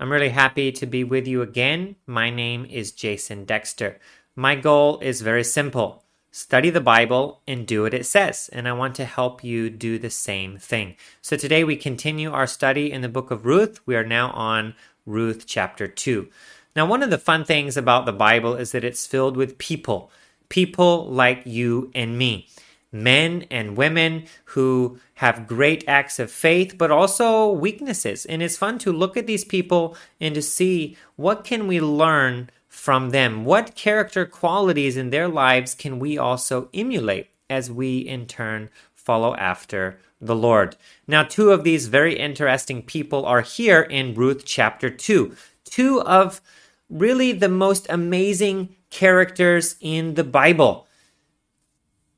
I'm 0.00 0.10
really 0.10 0.30
happy 0.30 0.72
to 0.72 0.86
be 0.86 1.04
with 1.04 1.28
you 1.28 1.42
again. 1.42 1.96
My 2.06 2.30
name 2.30 2.64
is 2.64 2.90
Jason 2.90 3.44
Dexter. 3.44 4.00
My 4.34 4.54
goal 4.54 4.98
is 5.00 5.20
very 5.20 5.44
simple 5.44 6.04
study 6.30 6.70
the 6.70 6.80
Bible 6.80 7.42
and 7.46 7.66
do 7.66 7.82
what 7.82 7.92
it 7.92 8.06
says, 8.06 8.48
and 8.50 8.66
I 8.66 8.72
want 8.72 8.94
to 8.94 9.04
help 9.04 9.44
you 9.44 9.68
do 9.68 9.98
the 9.98 10.08
same 10.08 10.56
thing. 10.56 10.96
So 11.20 11.36
today 11.36 11.64
we 11.64 11.76
continue 11.76 12.32
our 12.32 12.46
study 12.46 12.90
in 12.90 13.02
the 13.02 13.10
book 13.10 13.30
of 13.30 13.44
Ruth. 13.44 13.80
We 13.84 13.94
are 13.94 14.04
now 14.04 14.30
on 14.30 14.74
Ruth 15.04 15.44
chapter 15.46 15.86
2. 15.86 16.30
Now, 16.74 16.86
one 16.86 17.02
of 17.02 17.10
the 17.10 17.18
fun 17.18 17.44
things 17.44 17.76
about 17.76 18.06
the 18.06 18.12
Bible 18.12 18.54
is 18.54 18.72
that 18.72 18.84
it's 18.84 19.06
filled 19.06 19.36
with 19.36 19.58
people, 19.58 20.10
people 20.48 21.10
like 21.10 21.42
you 21.44 21.90
and 21.94 22.16
me 22.16 22.48
men 22.92 23.46
and 23.50 23.76
women 23.76 24.24
who 24.46 24.98
have 25.14 25.46
great 25.46 25.84
acts 25.86 26.18
of 26.18 26.30
faith 26.30 26.76
but 26.76 26.90
also 26.90 27.50
weaknesses 27.50 28.24
and 28.26 28.42
it's 28.42 28.56
fun 28.56 28.78
to 28.78 28.92
look 28.92 29.16
at 29.16 29.26
these 29.26 29.44
people 29.44 29.96
and 30.20 30.34
to 30.34 30.42
see 30.42 30.96
what 31.16 31.44
can 31.44 31.66
we 31.66 31.80
learn 31.80 32.50
from 32.68 33.10
them 33.10 33.44
what 33.44 33.74
character 33.74 34.26
qualities 34.26 34.96
in 34.96 35.10
their 35.10 35.28
lives 35.28 35.74
can 35.74 35.98
we 35.98 36.18
also 36.18 36.68
emulate 36.74 37.28
as 37.48 37.70
we 37.70 37.98
in 37.98 38.26
turn 38.26 38.68
follow 38.94 39.34
after 39.36 39.98
the 40.20 40.36
Lord. 40.36 40.76
Now, 41.06 41.22
two 41.22 41.50
of 41.50 41.64
these 41.64 41.88
very 41.88 42.18
interesting 42.18 42.82
people 42.82 43.24
are 43.24 43.40
here 43.40 43.80
in 43.80 44.14
Ruth 44.14 44.44
chapter 44.44 44.90
2. 44.90 45.34
Two 45.64 46.02
of 46.02 46.40
really 46.88 47.32
the 47.32 47.48
most 47.48 47.86
amazing 47.88 48.76
characters 48.90 49.76
in 49.80 50.14
the 50.14 50.24
Bible. 50.24 50.86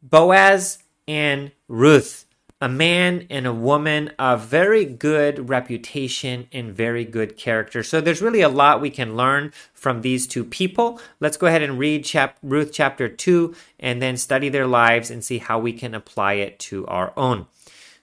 Boaz 0.02 0.78
and 1.06 1.52
Ruth, 1.68 2.26
a 2.60 2.68
man 2.68 3.26
and 3.30 3.46
a 3.46 3.54
woman 3.54 4.08
of 4.18 4.46
very 4.46 4.84
good 4.84 5.48
reputation 5.48 6.48
and 6.52 6.72
very 6.72 7.04
good 7.04 7.36
character. 7.36 7.84
So 7.84 8.00
there's 8.00 8.20
really 8.20 8.40
a 8.40 8.48
lot 8.48 8.80
we 8.80 8.90
can 8.90 9.16
learn 9.16 9.52
from 9.72 10.00
these 10.00 10.26
two 10.26 10.44
people. 10.44 11.00
Let's 11.20 11.36
go 11.36 11.46
ahead 11.46 11.62
and 11.62 11.78
read 11.78 12.04
chap- 12.04 12.38
Ruth 12.42 12.70
chapter 12.72 13.08
2 13.08 13.54
and 13.78 14.02
then 14.02 14.16
study 14.16 14.48
their 14.48 14.66
lives 14.66 15.08
and 15.08 15.24
see 15.24 15.38
how 15.38 15.60
we 15.60 15.72
can 15.72 15.94
apply 15.94 16.34
it 16.34 16.58
to 16.60 16.84
our 16.86 17.12
own. 17.16 17.46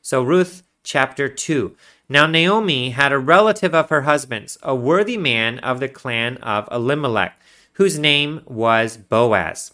So, 0.02 0.24
Ruth 0.24 0.64
chapter 0.84 1.28
2. 1.28 1.76
Now, 2.08 2.26
Naomi 2.26 2.92
had 2.92 3.12
a 3.12 3.20
relative 3.20 3.76
of 3.76 3.90
her 3.90 4.02
husband's, 4.02 4.58
a 4.64 4.74
worthy 4.74 5.18
man 5.18 5.60
of 5.60 5.80
the 5.80 5.90
clan 5.90 6.38
of 6.38 6.68
Elimelech, 6.72 7.38
whose 7.74 8.00
name 8.00 8.42
was 8.46 8.96
Boaz. 8.98 9.74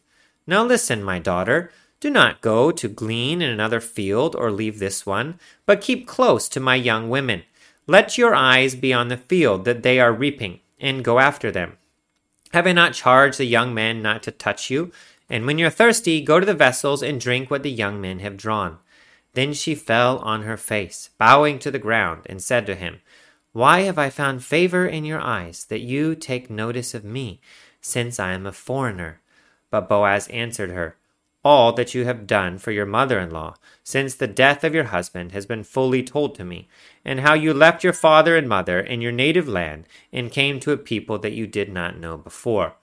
now 0.47 0.63
listen, 0.63 1.03
my 1.03 1.19
daughter. 1.19 1.71
Do 1.99 2.09
not 2.09 2.41
go 2.41 2.71
to 2.71 2.87
glean 2.87 3.41
in 3.43 3.49
another 3.49 3.79
field 3.79 4.35
or 4.35 4.51
leave 4.51 4.79
this 4.79 5.05
one, 5.05 5.39
but 5.67 5.81
keep 5.81 6.07
close 6.07 6.49
to 6.49 6.59
my 6.59 6.75
young 6.75 7.09
women. 7.09 7.43
Let 7.85 8.17
your 8.17 8.33
eyes 8.33 8.73
be 8.73 8.91
on 8.91 9.09
the 9.09 9.17
field 9.17 9.65
that 9.65 9.83
they 9.83 9.99
are 9.99 10.11
reaping, 10.11 10.61
and 10.79 11.05
go 11.05 11.19
after 11.19 11.51
them. 11.51 11.77
Have 12.53 12.65
I 12.65 12.73
not 12.73 12.93
charged 12.93 13.37
the 13.37 13.45
young 13.45 13.73
men 13.73 14.01
not 14.01 14.23
to 14.23 14.31
touch 14.31 14.69
you? 14.69 14.91
And 15.29 15.45
when 15.45 15.57
you're 15.57 15.69
thirsty, 15.69 16.21
go 16.21 16.39
to 16.39 16.45
the 16.45 16.53
vessels 16.53 17.01
and 17.01 17.21
drink 17.21 17.49
what 17.49 17.63
the 17.63 17.71
young 17.71 18.01
men 18.01 18.19
have 18.19 18.35
drawn. 18.35 18.79
Then 19.33 19.53
she 19.53 19.75
fell 19.75 20.17
on 20.19 20.41
her 20.41 20.57
face, 20.57 21.11
bowing 21.17 21.59
to 21.59 21.71
the 21.71 21.79
ground, 21.79 22.23
and 22.25 22.41
said 22.41 22.65
to 22.65 22.75
him, 22.75 22.99
Why 23.53 23.81
have 23.81 23.97
I 23.97 24.09
found 24.09 24.43
favor 24.43 24.85
in 24.85 25.05
your 25.05 25.21
eyes, 25.21 25.65
that 25.65 25.79
you 25.79 26.15
take 26.15 26.49
notice 26.49 26.93
of 26.93 27.05
me, 27.05 27.39
since 27.79 28.19
I 28.19 28.33
am 28.33 28.45
a 28.45 28.51
foreigner? 28.51 29.20
But 29.71 29.89
Boaz 29.89 30.27
answered 30.27 30.69
her, 30.69 30.97
All 31.43 31.73
that 31.73 31.95
you 31.95 32.05
have 32.05 32.27
done 32.27 32.59
for 32.59 32.71
your 32.71 32.85
mother 32.85 33.19
in 33.19 33.31
law, 33.31 33.55
since 33.83 34.13
the 34.13 34.27
death 34.27 34.63
of 34.63 34.75
your 34.75 34.83
husband, 34.85 35.31
has 35.31 35.47
been 35.47 35.63
fully 35.63 36.03
told 36.03 36.35
to 36.35 36.45
me, 36.45 36.67
and 37.03 37.21
how 37.21 37.33
you 37.33 37.53
left 37.53 37.83
your 37.83 37.93
father 37.93 38.37
and 38.37 38.47
mother 38.47 38.79
in 38.79 39.01
your 39.01 39.11
native 39.11 39.47
land, 39.47 39.85
and 40.13 40.31
came 40.31 40.59
to 40.59 40.71
a 40.71 40.77
people 40.77 41.17
that 41.17 41.33
you 41.33 41.47
did 41.47 41.73
not 41.73 41.97
know 41.97 42.17
before. 42.17 42.75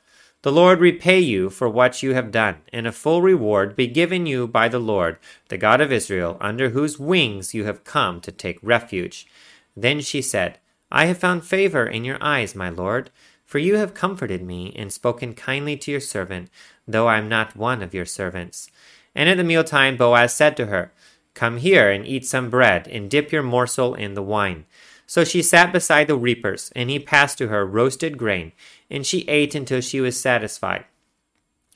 The 0.43 0.53
Lord 0.53 0.81
repay 0.81 1.19
you 1.19 1.51
for 1.51 1.69
what 1.69 2.03
you 2.03 2.15
have 2.15 2.31
done, 2.31 2.59
and 2.73 2.87
a 2.87 2.93
full 2.93 3.23
reward 3.23 3.75
be 3.77 3.89
given 3.89 4.25
you 4.25 4.47
by 4.47 4.69
the 4.69 4.79
Lord, 4.79 5.19
the 5.49 5.59
God 5.59 5.81
of 5.81 5.93
Israel, 5.93 6.37
under 6.41 6.71
whose 6.71 6.99
wings 6.99 7.55
you 7.55 7.65
have 7.65 7.85
come 7.85 8.21
to 8.21 8.33
take 8.33 8.59
refuge. 8.63 9.27
Then 9.77 10.01
she 10.01 10.23
said, 10.23 10.59
I 10.91 11.07
have 11.07 11.19
found 11.19 11.45
favor 11.45 11.87
in 11.87 12.05
your 12.05 12.19
eyes, 12.21 12.55
my 12.55 12.71
Lord, 12.71 13.11
for 13.45 13.59
you 13.59 13.77
have 13.77 13.95
comforted 13.95 14.43
me 14.43 14.73
and 14.77 14.93
spoken 14.93 15.35
kindly 15.35 15.77
to 15.79 15.91
your 15.91 16.01
servant 16.01 16.51
though 16.89 17.07
I 17.07 17.19
am 17.19 17.29
not 17.29 17.55
one 17.55 17.83
of 17.83 17.95
your 17.95 18.07
servants. 18.07 18.71
And 19.15 19.29
at 19.29 19.37
the 19.37 19.45
mealtime 19.45 19.97
Boaz 19.97 20.35
said 20.35 20.57
to 20.57 20.67
her, 20.67 20.93
Come 21.35 21.59
here 21.59 21.91
and 21.91 22.05
eat 22.05 22.27
some 22.27 22.51
bread, 22.51 22.89
and 22.89 23.11
dip 23.11 23.31
your 23.31 23.45
morsel 23.45 23.95
in 23.95 24.15
the 24.15 24.23
wine. 24.23 24.65
So 25.07 25.23
she 25.23 25.43
sat 25.43 25.73
beside 25.73 26.07
the 26.07 26.17
reapers, 26.17 26.73
and 26.75 26.91
he 26.91 26.99
passed 26.99 27.39
to 27.39 27.49
her 27.49 27.65
roasted 27.65 28.19
grain, 28.19 28.53
and 28.91 29.07
she 29.07 29.29
ate 29.29 29.55
until 29.55 29.81
she 29.81 30.01
was 30.01 30.21
satisfied. 30.21 30.85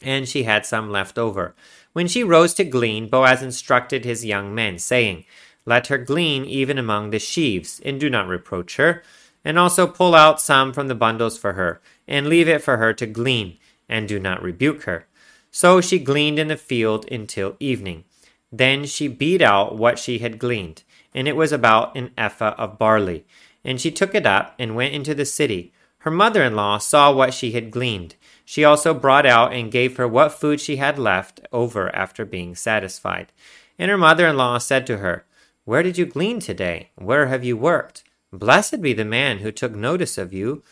And 0.00 0.28
she 0.28 0.42
had 0.42 0.66
some 0.66 0.90
left 0.90 1.18
over. 1.18 1.54
When 1.92 2.08
she 2.08 2.24
rose 2.24 2.54
to 2.54 2.64
glean, 2.64 3.08
Boaz 3.08 3.42
instructed 3.42 4.04
his 4.04 4.24
young 4.24 4.54
men, 4.54 4.78
saying, 4.78 5.24
Let 5.64 5.86
her 5.86 5.98
glean 5.98 6.44
even 6.44 6.76
among 6.76 7.10
the 7.10 7.18
sheaves, 7.18 7.80
and 7.84 8.00
do 8.00 8.10
not 8.10 8.26
reproach 8.26 8.76
her. 8.76 9.02
And 9.44 9.58
also 9.58 9.86
pull 9.86 10.14
out 10.14 10.40
some 10.40 10.72
from 10.72 10.88
the 10.88 10.94
bundles 10.94 11.38
for 11.38 11.52
her, 11.52 11.80
and 12.08 12.28
leave 12.28 12.48
it 12.48 12.62
for 12.62 12.78
her 12.78 12.92
to 12.94 13.06
glean 13.06 13.58
and 13.88 14.08
do 14.08 14.18
not 14.18 14.42
rebuke 14.42 14.84
her. 14.84 15.06
So 15.50 15.80
she 15.80 15.98
gleaned 15.98 16.38
in 16.38 16.48
the 16.48 16.56
field 16.56 17.10
until 17.10 17.56
evening. 17.60 18.04
Then 18.50 18.84
she 18.84 19.08
beat 19.08 19.42
out 19.42 19.76
what 19.76 19.98
she 19.98 20.18
had 20.18 20.38
gleaned, 20.38 20.82
and 21.14 21.26
it 21.26 21.36
was 21.36 21.52
about 21.52 21.96
an 21.96 22.10
ephah 22.16 22.54
of 22.58 22.78
barley. 22.78 23.24
And 23.64 23.80
she 23.80 23.90
took 23.90 24.14
it 24.14 24.26
up 24.26 24.54
and 24.58 24.74
went 24.76 24.94
into 24.94 25.14
the 25.14 25.24
city. 25.24 25.72
Her 25.98 26.10
mother 26.10 26.42
in 26.42 26.56
law 26.56 26.78
saw 26.78 27.12
what 27.12 27.32
she 27.32 27.52
had 27.52 27.70
gleaned. 27.70 28.16
She 28.44 28.64
also 28.64 28.92
brought 28.92 29.24
out 29.24 29.52
and 29.52 29.70
gave 29.70 29.96
her 29.96 30.08
what 30.08 30.32
food 30.32 30.60
she 30.60 30.76
had 30.76 30.98
left 30.98 31.40
over 31.52 31.94
after 31.94 32.24
being 32.24 32.54
satisfied. 32.54 33.32
And 33.78 33.90
her 33.90 33.96
mother 33.96 34.26
in 34.26 34.36
law 34.36 34.58
said 34.58 34.86
to 34.88 34.98
her, 34.98 35.24
Where 35.64 35.82
did 35.82 35.96
you 35.96 36.06
glean 36.06 36.40
today? 36.40 36.90
Where 36.96 37.26
have 37.26 37.44
you 37.44 37.56
worked? 37.56 38.04
Blessed 38.32 38.80
be 38.82 38.92
the 38.92 39.04
man 39.04 39.38
who 39.38 39.52
took 39.52 39.74
notice 39.74 40.18
of 40.18 40.32
you. 40.32 40.62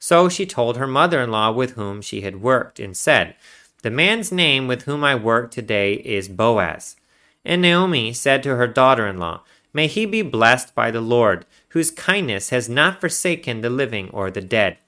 So 0.00 0.30
she 0.30 0.46
told 0.46 0.78
her 0.78 0.86
mother 0.86 1.20
in 1.20 1.30
law 1.30 1.52
with 1.52 1.72
whom 1.72 2.00
she 2.00 2.22
had 2.22 2.42
worked, 2.42 2.80
and 2.80 2.96
said, 2.96 3.36
The 3.82 3.90
man's 3.90 4.32
name 4.32 4.66
with 4.66 4.82
whom 4.82 5.04
I 5.04 5.14
work 5.14 5.50
today 5.50 5.94
is 5.94 6.28
Boaz. 6.28 6.96
And 7.44 7.62
Naomi 7.62 8.14
said 8.14 8.42
to 8.42 8.56
her 8.56 8.66
daughter 8.66 9.06
in 9.06 9.18
law, 9.18 9.42
May 9.72 9.86
he 9.86 10.06
be 10.06 10.22
blessed 10.22 10.74
by 10.74 10.90
the 10.90 11.02
Lord, 11.02 11.44
whose 11.68 11.90
kindness 11.90 12.48
has 12.48 12.68
not 12.68 13.00
forsaken 13.00 13.60
the 13.60 13.70
living 13.70 14.08
or 14.10 14.30
the 14.30 14.40
dead. 14.40 14.78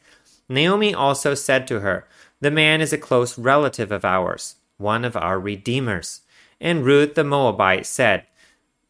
Naomi 0.49 0.95
also 0.95 1.35
said 1.35 1.67
to 1.69 1.81
her, 1.81 2.09
The 2.41 2.51
man 2.51 2.81
is 2.81 2.93
a 2.93 2.99
close 2.99 3.39
relative 3.39 3.93
of 3.93 4.05
ours, 4.05 4.57
one 4.79 5.05
of 5.05 5.17
our 5.17 5.39
redeemers. 5.39 6.23
And 6.59 6.85
Ruth 6.85 7.15
the 7.15 7.25
Moabite 7.25 7.87
said, 7.87 8.27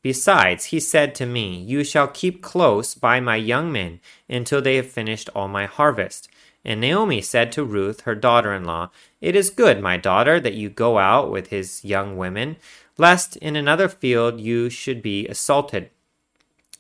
Besides, 0.03 0.67
he 0.67 0.81
said 0.81 1.15
to 1.15 1.27
me, 1.27 1.63
You 1.63 1.85
shall 1.85 2.09
keep 2.09 2.43
close 2.43 2.95
by 2.95 3.21
my 3.21 3.37
young 3.37 3.71
men 3.71 4.01
until 4.29 4.61
they 4.61 4.77
have 4.77 4.91
finished 4.91 5.31
all 5.35 5.49
my 5.49 5.67
harvest. 5.67 6.29
And 6.65 6.81
Naomi 6.81 7.21
said 7.21 7.53
to 7.53 7.65
Ruth, 7.65 8.03
her 8.03 8.15
daughter 8.15 8.53
in 8.53 8.65
law, 8.65 8.91
It 9.21 9.37
is 9.37 9.51
good, 9.51 9.81
my 9.81 9.97
daughter, 9.97 10.41
that 10.41 10.55
you 10.55 10.69
go 10.69 10.99
out 10.99 11.31
with 11.31 11.49
his 11.49 11.85
young 11.85 12.17
women, 12.17 12.57
lest 12.99 13.37
in 13.37 13.57
another 13.57 13.89
field 13.89 14.41
you 14.41 14.71
should 14.71 15.03
be 15.03 15.27
assaulted. 15.29 15.91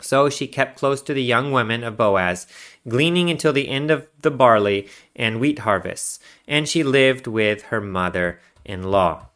So 0.00 0.28
she 0.28 0.48
kept 0.48 0.78
close 0.78 1.00
to 1.02 1.14
the 1.14 1.22
young 1.22 1.52
women 1.52 1.84
of 1.84 1.96
Boaz, 1.96 2.46
gleaning 2.88 3.30
until 3.30 3.52
the 3.52 3.68
end 3.68 3.90
of 3.90 4.06
the 4.20 4.32
barley 4.32 4.88
and 5.14 5.38
wheat 5.38 5.60
harvests, 5.60 6.18
and 6.48 6.68
she 6.68 6.82
lived 6.82 7.28
with 7.28 7.62
her 7.64 7.80
mother 7.80 8.40
in 8.64 8.82
law. 8.82 9.28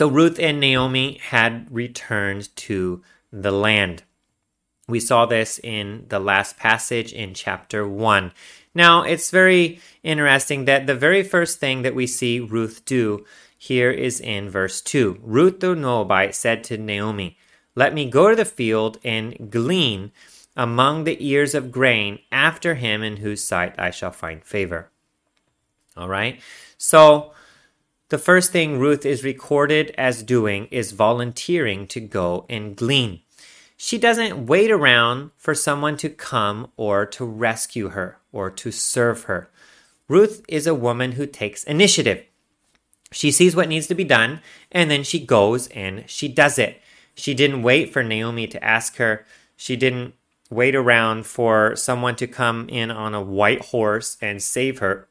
So 0.00 0.08
Ruth 0.08 0.38
and 0.40 0.60
Naomi 0.60 1.18
had 1.22 1.66
returned 1.70 2.56
to 2.56 3.02
the 3.30 3.50
land. 3.50 4.02
We 4.88 4.98
saw 4.98 5.26
this 5.26 5.60
in 5.62 6.06
the 6.08 6.18
last 6.18 6.56
passage 6.56 7.12
in 7.12 7.34
chapter 7.34 7.86
1. 7.86 8.32
Now, 8.74 9.02
it's 9.02 9.30
very 9.30 9.78
interesting 10.02 10.64
that 10.64 10.86
the 10.86 10.94
very 10.94 11.22
first 11.22 11.60
thing 11.60 11.82
that 11.82 11.94
we 11.94 12.06
see 12.06 12.40
Ruth 12.40 12.82
do 12.86 13.26
here 13.58 13.90
is 13.90 14.20
in 14.20 14.48
verse 14.48 14.80
2. 14.80 15.18
Ruth 15.20 15.60
the 15.60 15.76
Moabite 15.76 16.34
said 16.34 16.64
to 16.64 16.78
Naomi, 16.78 17.36
Let 17.74 17.92
me 17.92 18.08
go 18.08 18.30
to 18.30 18.36
the 18.36 18.46
field 18.46 18.96
and 19.04 19.50
glean 19.50 20.12
among 20.56 21.04
the 21.04 21.18
ears 21.22 21.54
of 21.54 21.70
grain 21.70 22.20
after 22.32 22.76
him 22.76 23.02
in 23.02 23.18
whose 23.18 23.44
sight 23.44 23.74
I 23.78 23.90
shall 23.90 24.12
find 24.12 24.42
favor. 24.42 24.88
All 25.94 26.08
right. 26.08 26.40
So, 26.78 27.32
the 28.10 28.18
first 28.18 28.50
thing 28.50 28.78
Ruth 28.78 29.06
is 29.06 29.22
recorded 29.22 29.94
as 29.96 30.24
doing 30.24 30.66
is 30.72 30.90
volunteering 30.90 31.86
to 31.86 32.00
go 32.00 32.44
and 32.50 32.76
glean. 32.76 33.20
She 33.76 33.98
doesn't 33.98 34.46
wait 34.46 34.70
around 34.70 35.30
for 35.38 35.54
someone 35.54 35.96
to 35.98 36.10
come 36.10 36.72
or 36.76 37.06
to 37.06 37.24
rescue 37.24 37.90
her 37.90 38.18
or 38.32 38.50
to 38.50 38.72
serve 38.72 39.24
her. 39.24 39.48
Ruth 40.08 40.44
is 40.48 40.66
a 40.66 40.74
woman 40.74 41.12
who 41.12 41.24
takes 41.24 41.62
initiative. 41.64 42.24
She 43.12 43.30
sees 43.30 43.54
what 43.54 43.68
needs 43.68 43.86
to 43.86 43.94
be 43.94 44.04
done 44.04 44.40
and 44.72 44.90
then 44.90 45.04
she 45.04 45.24
goes 45.24 45.68
and 45.68 46.04
she 46.10 46.26
does 46.26 46.58
it. 46.58 46.82
She 47.14 47.32
didn't 47.32 47.62
wait 47.62 47.92
for 47.92 48.02
Naomi 48.02 48.48
to 48.48 48.62
ask 48.62 48.96
her. 48.96 49.24
She 49.56 49.76
didn't 49.76 50.14
wait 50.50 50.74
around 50.74 51.26
for 51.26 51.76
someone 51.76 52.16
to 52.16 52.26
come 52.26 52.68
in 52.68 52.90
on 52.90 53.14
a 53.14 53.22
white 53.22 53.66
horse 53.66 54.16
and 54.20 54.42
save 54.42 54.80
her 54.80 55.08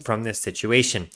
from 0.00 0.22
this 0.22 0.40
situation. 0.40 1.08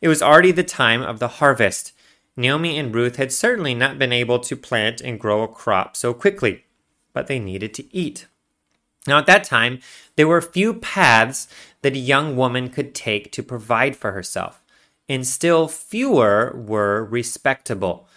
It 0.00 0.08
was 0.08 0.22
already 0.22 0.52
the 0.52 0.64
time 0.64 1.02
of 1.02 1.18
the 1.18 1.28
harvest. 1.28 1.92
Naomi 2.36 2.78
and 2.78 2.94
Ruth 2.94 3.16
had 3.16 3.32
certainly 3.32 3.74
not 3.74 3.98
been 3.98 4.12
able 4.12 4.38
to 4.40 4.56
plant 4.56 5.00
and 5.00 5.18
grow 5.18 5.42
a 5.42 5.48
crop 5.48 5.96
so 5.96 6.12
quickly, 6.12 6.64
but 7.12 7.26
they 7.26 7.38
needed 7.38 7.72
to 7.74 7.96
eat. 7.96 8.26
Now, 9.06 9.18
at 9.18 9.26
that 9.26 9.44
time, 9.44 9.80
there 10.16 10.28
were 10.28 10.42
few 10.42 10.74
paths 10.74 11.48
that 11.82 11.94
a 11.94 11.98
young 11.98 12.36
woman 12.36 12.68
could 12.68 12.94
take 12.94 13.30
to 13.32 13.42
provide 13.42 13.96
for 13.96 14.12
herself, 14.12 14.62
and 15.08 15.26
still 15.26 15.68
fewer 15.68 16.52
were 16.56 17.04
respectable. 17.04 18.08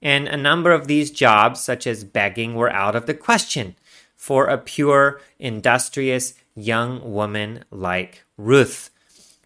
And 0.00 0.26
a 0.26 0.36
number 0.36 0.72
of 0.72 0.88
these 0.88 1.10
jobs, 1.10 1.60
such 1.60 1.86
as 1.86 2.02
begging, 2.02 2.54
were 2.54 2.72
out 2.72 2.96
of 2.96 3.06
the 3.06 3.14
question 3.14 3.76
for 4.16 4.46
a 4.46 4.58
pure, 4.58 5.20
industrious 5.38 6.34
young 6.54 7.12
woman 7.12 7.64
like 7.70 8.24
Ruth. 8.36 8.90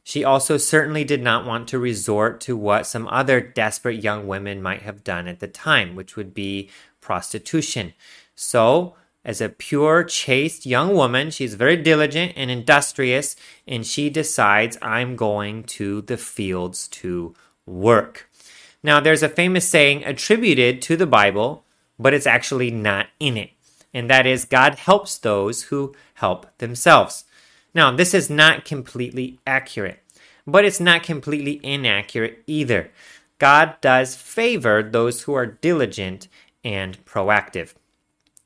She 0.08 0.22
also 0.22 0.56
certainly 0.56 1.02
did 1.02 1.20
not 1.20 1.44
want 1.44 1.66
to 1.66 1.80
resort 1.80 2.40
to 2.42 2.56
what 2.56 2.86
some 2.86 3.08
other 3.08 3.40
desperate 3.40 4.04
young 4.04 4.28
women 4.28 4.62
might 4.62 4.82
have 4.82 5.02
done 5.02 5.26
at 5.26 5.40
the 5.40 5.48
time, 5.48 5.96
which 5.96 6.14
would 6.14 6.32
be 6.32 6.70
prostitution. 7.00 7.92
So, 8.36 8.94
as 9.24 9.40
a 9.40 9.48
pure, 9.48 10.04
chaste 10.04 10.64
young 10.64 10.94
woman, 10.94 11.32
she's 11.32 11.54
very 11.54 11.76
diligent 11.76 12.34
and 12.36 12.52
industrious, 12.52 13.34
and 13.66 13.84
she 13.84 14.08
decides, 14.08 14.78
I'm 14.80 15.16
going 15.16 15.64
to 15.64 16.02
the 16.02 16.16
fields 16.16 16.86
to 17.02 17.34
work. 17.66 18.30
Now, 18.84 19.00
there's 19.00 19.24
a 19.24 19.28
famous 19.28 19.68
saying 19.68 20.04
attributed 20.04 20.82
to 20.82 20.96
the 20.96 21.08
Bible, 21.08 21.64
but 21.98 22.14
it's 22.14 22.28
actually 22.28 22.70
not 22.70 23.08
in 23.18 23.36
it. 23.36 23.50
And 23.92 24.08
that 24.08 24.24
is, 24.24 24.44
God 24.44 24.76
helps 24.76 25.18
those 25.18 25.64
who 25.64 25.96
help 26.14 26.46
themselves. 26.58 27.24
Now, 27.76 27.90
this 27.90 28.14
is 28.14 28.30
not 28.30 28.64
completely 28.64 29.38
accurate, 29.46 30.02
but 30.46 30.64
it's 30.64 30.80
not 30.80 31.02
completely 31.02 31.60
inaccurate 31.62 32.42
either. 32.46 32.90
God 33.38 33.78
does 33.82 34.16
favor 34.16 34.82
those 34.82 35.24
who 35.24 35.34
are 35.34 35.44
diligent 35.44 36.26
and 36.64 37.04
proactive. 37.04 37.74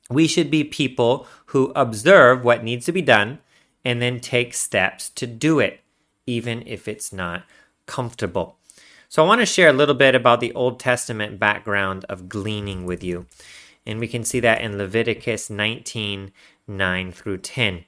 We 0.09 0.27
should 0.27 0.51
be 0.51 0.65
people 0.65 1.27
who 1.45 1.71
observe 1.77 2.43
what 2.43 2.65
needs 2.65 2.85
to 2.87 2.91
be 2.91 3.01
done 3.01 3.39
and 3.85 4.01
then 4.01 4.19
take 4.19 4.53
steps 4.53 5.09
to 5.11 5.25
do 5.25 5.61
it, 5.61 5.79
even 6.25 6.61
if 6.67 6.89
it's 6.89 7.13
not 7.13 7.43
comfortable. 7.85 8.57
So, 9.07 9.23
I 9.23 9.27
want 9.27 9.39
to 9.39 9.45
share 9.45 9.69
a 9.69 9.73
little 9.73 9.95
bit 9.95 10.13
about 10.13 10.41
the 10.41 10.53
Old 10.53 10.77
Testament 10.77 11.39
background 11.39 12.03
of 12.09 12.27
gleaning 12.27 12.85
with 12.85 13.01
you. 13.01 13.27
And 13.85 13.97
we 13.97 14.09
can 14.09 14.25
see 14.25 14.41
that 14.41 14.59
in 14.59 14.77
Leviticus 14.77 15.49
19 15.49 16.33
9 16.67 17.11
through 17.13 17.37
10. 17.37 17.85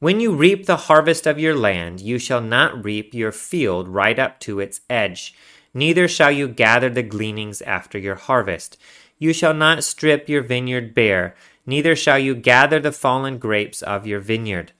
When 0.00 0.20
you 0.20 0.32
reap 0.32 0.66
the 0.66 0.76
harvest 0.76 1.26
of 1.26 1.40
your 1.40 1.56
land, 1.56 2.00
you 2.00 2.20
shall 2.20 2.40
not 2.40 2.84
reap 2.84 3.14
your 3.14 3.32
field 3.32 3.88
right 3.88 4.16
up 4.16 4.38
to 4.40 4.60
its 4.60 4.80
edge, 4.88 5.34
neither 5.74 6.06
shall 6.06 6.30
you 6.30 6.46
gather 6.46 6.88
the 6.88 7.02
gleanings 7.02 7.60
after 7.62 7.98
your 7.98 8.14
harvest. 8.14 8.78
You 9.18 9.32
shall 9.32 9.54
not 9.54 9.82
strip 9.82 10.28
your 10.28 10.42
vineyard 10.42 10.94
bare, 10.94 11.34
neither 11.66 11.96
shall 11.96 12.16
you 12.16 12.36
gather 12.36 12.78
the 12.78 12.92
fallen 12.92 13.38
grapes 13.38 13.82
of 13.82 14.06
your 14.06 14.20
vineyard. 14.20 14.70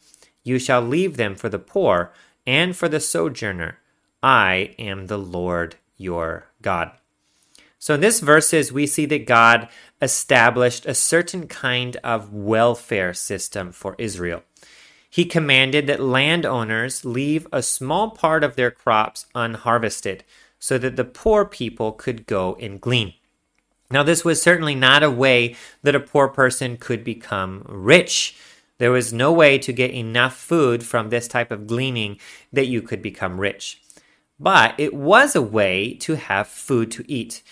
You 0.45 0.61
shall 0.61 0.83
leave 0.83 1.17
them 1.17 1.35
for 1.35 1.49
the 1.49 1.59
poor 1.59 2.13
and 2.47 2.77
for 2.77 2.89
the 2.89 3.01
sojourner. 3.01 3.81
I 4.23 4.77
am 4.79 5.09
the 5.09 5.19
Lord 5.19 5.75
your 5.97 6.47
God. 6.63 6.93
So, 7.81 7.95
in 7.95 8.01
this 8.01 8.21
verses, 8.21 8.73
we 8.73 8.87
see 8.87 9.07
that 9.07 9.27
God 9.27 9.69
established 10.01 10.87
a 10.87 10.95
certain 10.95 11.49
kind 11.49 11.97
of 12.05 12.33
welfare 12.33 13.15
system 13.15 13.73
for 13.73 13.97
Israel 13.99 14.45
he 15.09 15.25
commanded 15.25 15.87
that 15.87 16.01
landowners 16.01 17.05
leave 17.05 17.47
a 17.53 17.63
small 17.63 18.11
part 18.11 18.45
of 18.45 18.57
their 18.57 18.71
crops 18.71 19.27
unharvested 19.35 20.23
so 20.59 20.77
that 20.79 20.97
the 20.97 21.05
poor 21.05 21.45
people 21.45 21.93
could 21.93 22.27
go 22.27 22.57
and 22.61 22.81
glean. 22.81 23.15
Now, 23.91 24.03
this 24.03 24.25
was 24.25 24.43
certainly 24.43 24.75
not 24.75 25.03
a 25.03 25.11
way 25.11 25.57
that 25.83 25.95
a 25.95 26.01
poor 26.01 26.29
person 26.29 26.77
could 26.77 27.03
become 27.05 27.65
rich. 27.67 28.37
There 28.77 28.91
was 28.91 29.13
no 29.13 29.33
way 29.33 29.59
to 29.59 29.73
get 29.73 29.93
enough 29.93 30.37
food 30.37 30.85
from 30.85 31.09
this 31.09 31.27
type 31.27 31.51
of 31.51 31.67
gleaning 31.67 32.19
that 32.53 32.67
you 32.67 32.83
could 32.83 33.01
become 33.01 33.41
rich. 33.41 33.81
But 34.39 34.75
it 34.79 34.95
was 34.95 35.35
a 35.35 35.43
way 35.43 35.95
to 35.95 36.17
have 36.17 36.49
food 36.49 36.91
to 36.93 37.05
eat. 37.11 37.43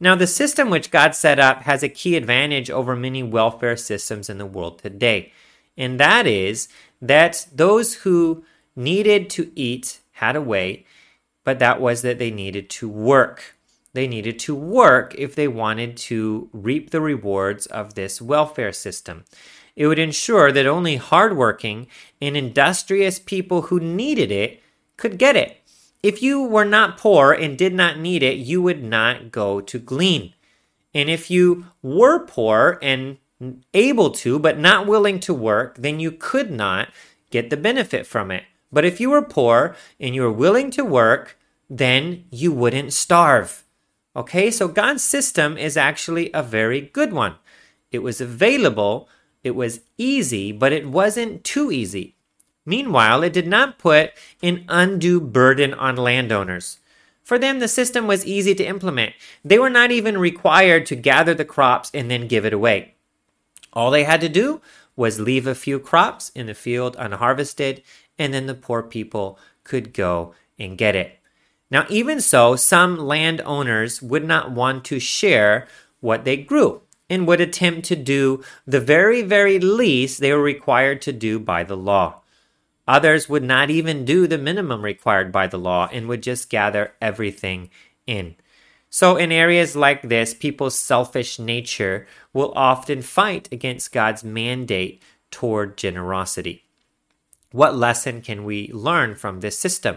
Now, 0.00 0.16
the 0.16 0.26
system 0.26 0.70
which 0.70 0.90
God 0.90 1.14
set 1.14 1.38
up 1.38 1.62
has 1.62 1.82
a 1.82 1.88
key 1.88 2.16
advantage 2.16 2.70
over 2.70 2.96
many 2.96 3.22
welfare 3.22 3.76
systems 3.76 4.30
in 4.30 4.38
the 4.38 4.46
world 4.46 4.80
today, 4.80 5.32
and 5.76 5.98
that 6.00 6.26
is 6.26 6.68
that 7.00 7.46
those 7.52 7.94
who 7.94 8.44
needed 8.76 9.30
to 9.30 9.50
eat 9.54 10.00
had 10.12 10.36
a 10.36 10.40
way, 10.40 10.86
but 11.44 11.58
that 11.58 11.80
was 11.80 12.02
that 12.02 12.18
they 12.18 12.30
needed 12.30 12.70
to 12.70 12.88
work. 12.88 13.56
They 13.94 14.06
needed 14.06 14.38
to 14.40 14.54
work 14.54 15.14
if 15.16 15.34
they 15.34 15.48
wanted 15.48 15.96
to 15.98 16.48
reap 16.52 16.90
the 16.90 17.00
rewards 17.00 17.66
of 17.66 17.94
this 17.94 18.22
welfare 18.22 18.72
system. 18.72 19.24
It 19.76 19.86
would 19.86 19.98
ensure 19.98 20.52
that 20.52 20.66
only 20.66 20.96
hardworking 20.96 21.88
and 22.20 22.36
industrious 22.36 23.18
people 23.18 23.62
who 23.62 23.80
needed 23.80 24.30
it 24.30 24.62
could 24.96 25.18
get 25.18 25.36
it. 25.36 25.58
If 26.02 26.22
you 26.22 26.42
were 26.42 26.64
not 26.64 26.98
poor 26.98 27.32
and 27.32 27.56
did 27.56 27.74
not 27.74 27.98
need 27.98 28.22
it, 28.22 28.36
you 28.38 28.60
would 28.62 28.82
not 28.82 29.30
go 29.30 29.60
to 29.60 29.78
glean. 29.78 30.34
And 30.94 31.08
if 31.08 31.30
you 31.30 31.66
were 31.80 32.26
poor 32.26 32.78
and 32.82 33.18
able 33.74 34.10
to, 34.10 34.38
but 34.38 34.58
not 34.58 34.86
willing 34.86 35.20
to 35.20 35.34
work, 35.34 35.76
then 35.76 36.00
you 36.00 36.12
could 36.12 36.50
not 36.50 36.88
get 37.30 37.50
the 37.50 37.56
benefit 37.56 38.06
from 38.06 38.30
it. 38.30 38.44
But 38.72 38.84
if 38.84 39.00
you 39.00 39.10
were 39.10 39.22
poor 39.22 39.76
and 40.00 40.14
you 40.14 40.22
were 40.22 40.32
willing 40.32 40.70
to 40.72 40.84
work, 40.84 41.38
then 41.68 42.24
you 42.30 42.52
wouldn't 42.52 42.92
starve. 42.92 43.64
Okay, 44.14 44.50
so 44.50 44.68
God's 44.68 45.02
system 45.02 45.56
is 45.56 45.76
actually 45.76 46.30
a 46.32 46.42
very 46.42 46.80
good 46.80 47.12
one. 47.12 47.36
It 47.90 48.00
was 48.00 48.20
available, 48.20 49.08
it 49.42 49.52
was 49.52 49.80
easy, 49.96 50.52
but 50.52 50.72
it 50.72 50.86
wasn't 50.86 51.44
too 51.44 51.72
easy. 51.72 52.14
Meanwhile, 52.64 53.22
it 53.22 53.32
did 53.32 53.46
not 53.46 53.78
put 53.78 54.12
an 54.42 54.64
undue 54.68 55.20
burden 55.20 55.74
on 55.74 55.96
landowners. 55.96 56.78
For 57.24 57.38
them, 57.38 57.58
the 57.58 57.68
system 57.68 58.06
was 58.06 58.26
easy 58.26 58.54
to 58.54 58.64
implement. 58.64 59.14
They 59.44 59.58
were 59.58 59.70
not 59.70 59.90
even 59.90 60.18
required 60.18 60.86
to 60.86 60.96
gather 60.96 61.34
the 61.34 61.44
crops 61.44 61.90
and 61.94 62.10
then 62.10 62.28
give 62.28 62.44
it 62.44 62.52
away. 62.52 62.94
All 63.72 63.90
they 63.90 64.04
had 64.04 64.20
to 64.20 64.28
do 64.28 64.60
was 64.96 65.20
leave 65.20 65.46
a 65.46 65.54
few 65.54 65.78
crops 65.78 66.30
in 66.34 66.46
the 66.46 66.54
field 66.54 66.96
unharvested, 66.96 67.82
and 68.18 68.34
then 68.34 68.46
the 68.46 68.54
poor 68.54 68.82
people 68.82 69.38
could 69.64 69.92
go 69.92 70.34
and 70.58 70.76
get 70.78 70.94
it. 70.94 71.18
Now, 71.70 71.86
even 71.88 72.20
so, 72.20 72.54
some 72.56 72.98
landowners 72.98 74.02
would 74.02 74.24
not 74.24 74.50
want 74.50 74.84
to 74.86 75.00
share 75.00 75.66
what 76.00 76.24
they 76.24 76.36
grew 76.36 76.82
and 77.08 77.26
would 77.26 77.40
attempt 77.40 77.86
to 77.86 77.96
do 77.96 78.44
the 78.66 78.80
very, 78.80 79.22
very 79.22 79.58
least 79.58 80.20
they 80.20 80.32
were 80.32 80.42
required 80.42 81.00
to 81.02 81.12
do 81.12 81.38
by 81.38 81.64
the 81.64 81.76
law. 81.76 82.20
Others 82.86 83.28
would 83.28 83.42
not 83.42 83.70
even 83.70 84.04
do 84.04 84.26
the 84.26 84.38
minimum 84.38 84.82
required 84.82 85.32
by 85.32 85.46
the 85.46 85.58
law 85.58 85.88
and 85.92 86.08
would 86.08 86.22
just 86.22 86.50
gather 86.50 86.92
everything 87.00 87.70
in. 88.06 88.34
So, 88.94 89.16
in 89.16 89.32
areas 89.32 89.74
like 89.74 90.02
this, 90.02 90.34
people's 90.34 90.78
selfish 90.78 91.38
nature 91.38 92.06
will 92.34 92.52
often 92.54 93.00
fight 93.00 93.48
against 93.50 93.90
God's 93.90 94.22
mandate 94.22 95.02
toward 95.30 95.78
generosity. 95.78 96.66
What 97.52 97.74
lesson 97.74 98.20
can 98.20 98.44
we 98.44 98.70
learn 98.70 99.14
from 99.14 99.40
this 99.40 99.58
system? 99.58 99.96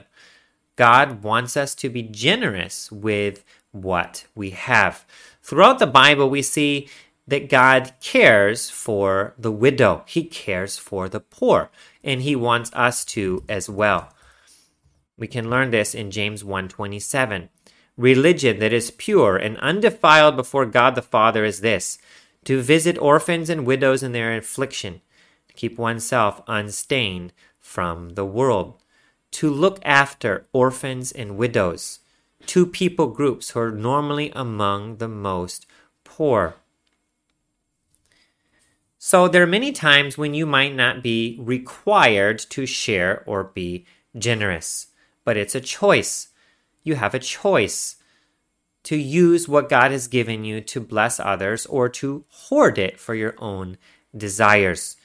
God 0.78 1.24
wants 1.24 1.58
us 1.58 1.76
to 1.76 1.90
be 1.90 2.04
generous 2.04 2.90
with 2.90 3.44
what 3.74 4.28
we 4.34 4.52
have. 4.52 5.06
Throughout 5.44 5.80
the 5.80 5.88
Bible, 5.88 6.30
we 6.30 6.42
see 6.42 6.88
that 7.28 7.50
God 7.50 7.92
cares 8.00 8.70
for 8.70 9.34
the 9.38 9.52
widow, 9.52 10.04
He 10.08 10.24
cares 10.24 10.78
for 10.78 11.10
the 11.10 11.20
poor, 11.20 11.70
and 12.02 12.22
He 12.22 12.38
wants 12.38 12.72
us 12.72 13.04
to 13.06 13.44
as 13.50 13.70
well. 13.70 14.14
We 15.18 15.28
can 15.28 15.50
learn 15.50 15.72
this 15.72 15.94
in 15.94 16.12
James 16.12 16.46
1:27. 16.46 17.50
Religion 17.98 18.60
that 18.60 18.74
is 18.74 18.92
pure 18.92 19.38
and 19.38 19.58
undefiled 19.58 20.36
before 20.36 20.66
God 20.66 20.96
the 20.96 21.02
Father 21.02 21.46
is 21.46 21.62
this 21.62 21.98
to 22.44 22.62
visit 22.62 22.98
orphans 23.00 23.50
and 23.50 23.66
widows 23.66 24.04
in 24.04 24.12
their 24.12 24.36
affliction, 24.36 25.02
to 25.48 25.54
keep 25.56 25.78
oneself 25.78 26.42
unstained 26.48 27.34
from 27.60 28.10
the 28.10 28.26
world, 28.26 28.76
to 29.32 29.50
look 29.50 29.80
after 29.84 30.46
orphans 30.54 31.12
and 31.12 31.38
widows, 31.38 32.00
two 32.46 32.66
people 32.66 33.08
groups 33.08 33.50
who 33.50 33.60
are 33.60 33.72
normally 33.72 34.32
among 34.36 34.98
the 34.98 35.08
most 35.08 35.66
poor. 36.04 36.56
So, 39.00 39.28
there 39.28 39.44
are 39.44 39.48
many 39.48 39.72
times 39.72 40.18
when 40.18 40.34
you 40.34 40.46
might 40.46 40.76
not 40.76 41.04
be 41.04 41.38
required 41.40 42.40
to 42.50 42.66
share 42.66 43.24
or 43.26 43.44
be 43.44 43.86
generous, 44.18 44.88
but 45.24 45.38
it's 45.38 45.56
a 45.56 45.62
choice 45.62 46.30
you 46.86 46.96
have 46.96 47.14
a 47.14 47.20
choice 47.20 47.98
to 48.84 48.96
use 48.96 49.50
what 49.50 49.68
God 49.68 49.92
has 49.92 50.08
given 50.08 50.46
you 50.46 50.62
to 50.62 50.80
bless 50.80 51.20
others 51.20 51.66
or 51.66 51.90
to 51.90 52.24
hoard 52.30 52.78
it 52.78 52.98
for 53.00 53.16
your 53.16 53.36
own 53.40 53.78
desires. 54.16 54.96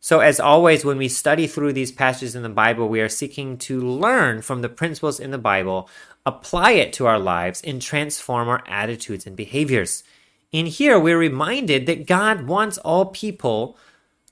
So, 0.00 0.20
as 0.20 0.38
always, 0.38 0.84
when 0.84 0.98
we 0.98 1.08
study 1.08 1.46
through 1.46 1.72
these 1.72 1.90
passages 1.90 2.36
in 2.36 2.42
the 2.42 2.48
Bible, 2.48 2.88
we 2.88 3.00
are 3.00 3.08
seeking 3.08 3.58
to 3.58 3.80
learn 3.80 4.42
from 4.42 4.62
the 4.62 4.68
principles 4.68 5.18
in 5.18 5.30
the 5.30 5.38
Bible, 5.38 5.88
apply 6.24 6.72
it 6.72 6.92
to 6.94 7.06
our 7.06 7.18
lives, 7.18 7.62
and 7.62 7.82
transform 7.82 8.48
our 8.48 8.62
attitudes 8.68 9.26
and 9.26 9.34
behaviors. 9.34 10.04
In 10.52 10.66
here, 10.66 11.00
we're 11.00 11.18
reminded 11.18 11.86
that 11.86 12.06
God 12.06 12.46
wants 12.46 12.78
all 12.78 13.06
people 13.06 13.76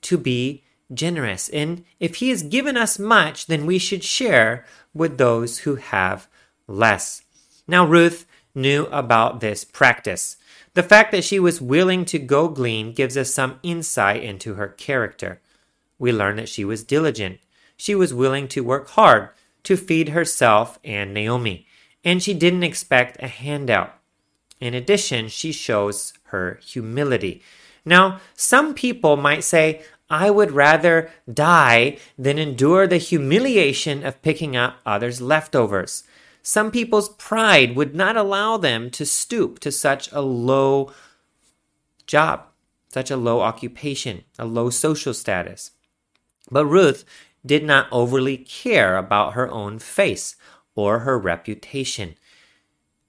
to 0.03 0.17
be 0.17 0.63
generous. 0.93 1.49
And 1.49 1.83
if 1.99 2.17
He 2.17 2.29
has 2.29 2.43
given 2.43 2.77
us 2.77 2.99
much, 2.99 3.47
then 3.47 3.65
we 3.65 3.79
should 3.79 4.03
share 4.03 4.65
with 4.93 5.17
those 5.17 5.59
who 5.59 5.75
have 5.75 6.27
less. 6.67 7.23
Now, 7.67 7.85
Ruth 7.85 8.25
knew 8.55 8.85
about 8.85 9.39
this 9.39 9.63
practice. 9.63 10.37
The 10.73 10.83
fact 10.83 11.11
that 11.11 11.23
she 11.23 11.39
was 11.39 11.61
willing 11.61 12.05
to 12.05 12.19
go 12.19 12.47
glean 12.47 12.93
gives 12.93 13.15
us 13.15 13.33
some 13.33 13.59
insight 13.63 14.23
into 14.23 14.55
her 14.55 14.67
character. 14.67 15.41
We 15.99 16.11
learn 16.11 16.35
that 16.37 16.49
she 16.49 16.65
was 16.65 16.83
diligent. 16.83 17.39
She 17.77 17.95
was 17.95 18.13
willing 18.13 18.47
to 18.49 18.63
work 18.63 18.89
hard 18.89 19.29
to 19.63 19.77
feed 19.77 20.09
herself 20.09 20.79
and 20.83 21.13
Naomi, 21.13 21.65
and 22.03 22.21
she 22.21 22.33
didn't 22.33 22.63
expect 22.63 23.21
a 23.21 23.27
handout. 23.27 23.93
In 24.59 24.73
addition, 24.73 25.27
she 25.27 25.51
shows 25.51 26.13
her 26.25 26.59
humility. 26.63 27.41
Now, 27.85 28.19
some 28.33 28.73
people 28.73 29.17
might 29.17 29.43
say, 29.43 29.83
I 30.09 30.29
would 30.29 30.51
rather 30.51 31.11
die 31.31 31.97
than 32.17 32.37
endure 32.37 32.87
the 32.87 32.97
humiliation 32.97 34.05
of 34.05 34.21
picking 34.21 34.55
up 34.55 34.77
others' 34.85 35.21
leftovers. 35.21 36.03
Some 36.45 36.71
people's 36.71 37.07
pride 37.07 37.77
would 37.77 37.95
not 37.95 38.17
allow 38.17 38.57
them 38.57 38.89
to 38.91 39.05
stoop 39.05 39.59
to 39.59 39.71
such 39.71 40.11
a 40.11 40.19
low 40.19 40.91
job, 42.05 42.47
such 42.89 43.09
a 43.09 43.15
low 43.15 43.39
occupation, 43.39 44.25
a 44.37 44.45
low 44.45 44.69
social 44.69 45.13
status. 45.13 45.71
But 46.51 46.65
Ruth 46.65 47.05
did 47.45 47.63
not 47.63 47.87
overly 47.93 48.37
care 48.37 48.97
about 48.97 49.33
her 49.33 49.49
own 49.49 49.79
face 49.79 50.35
or 50.75 50.99
her 50.99 51.17
reputation. 51.17 52.15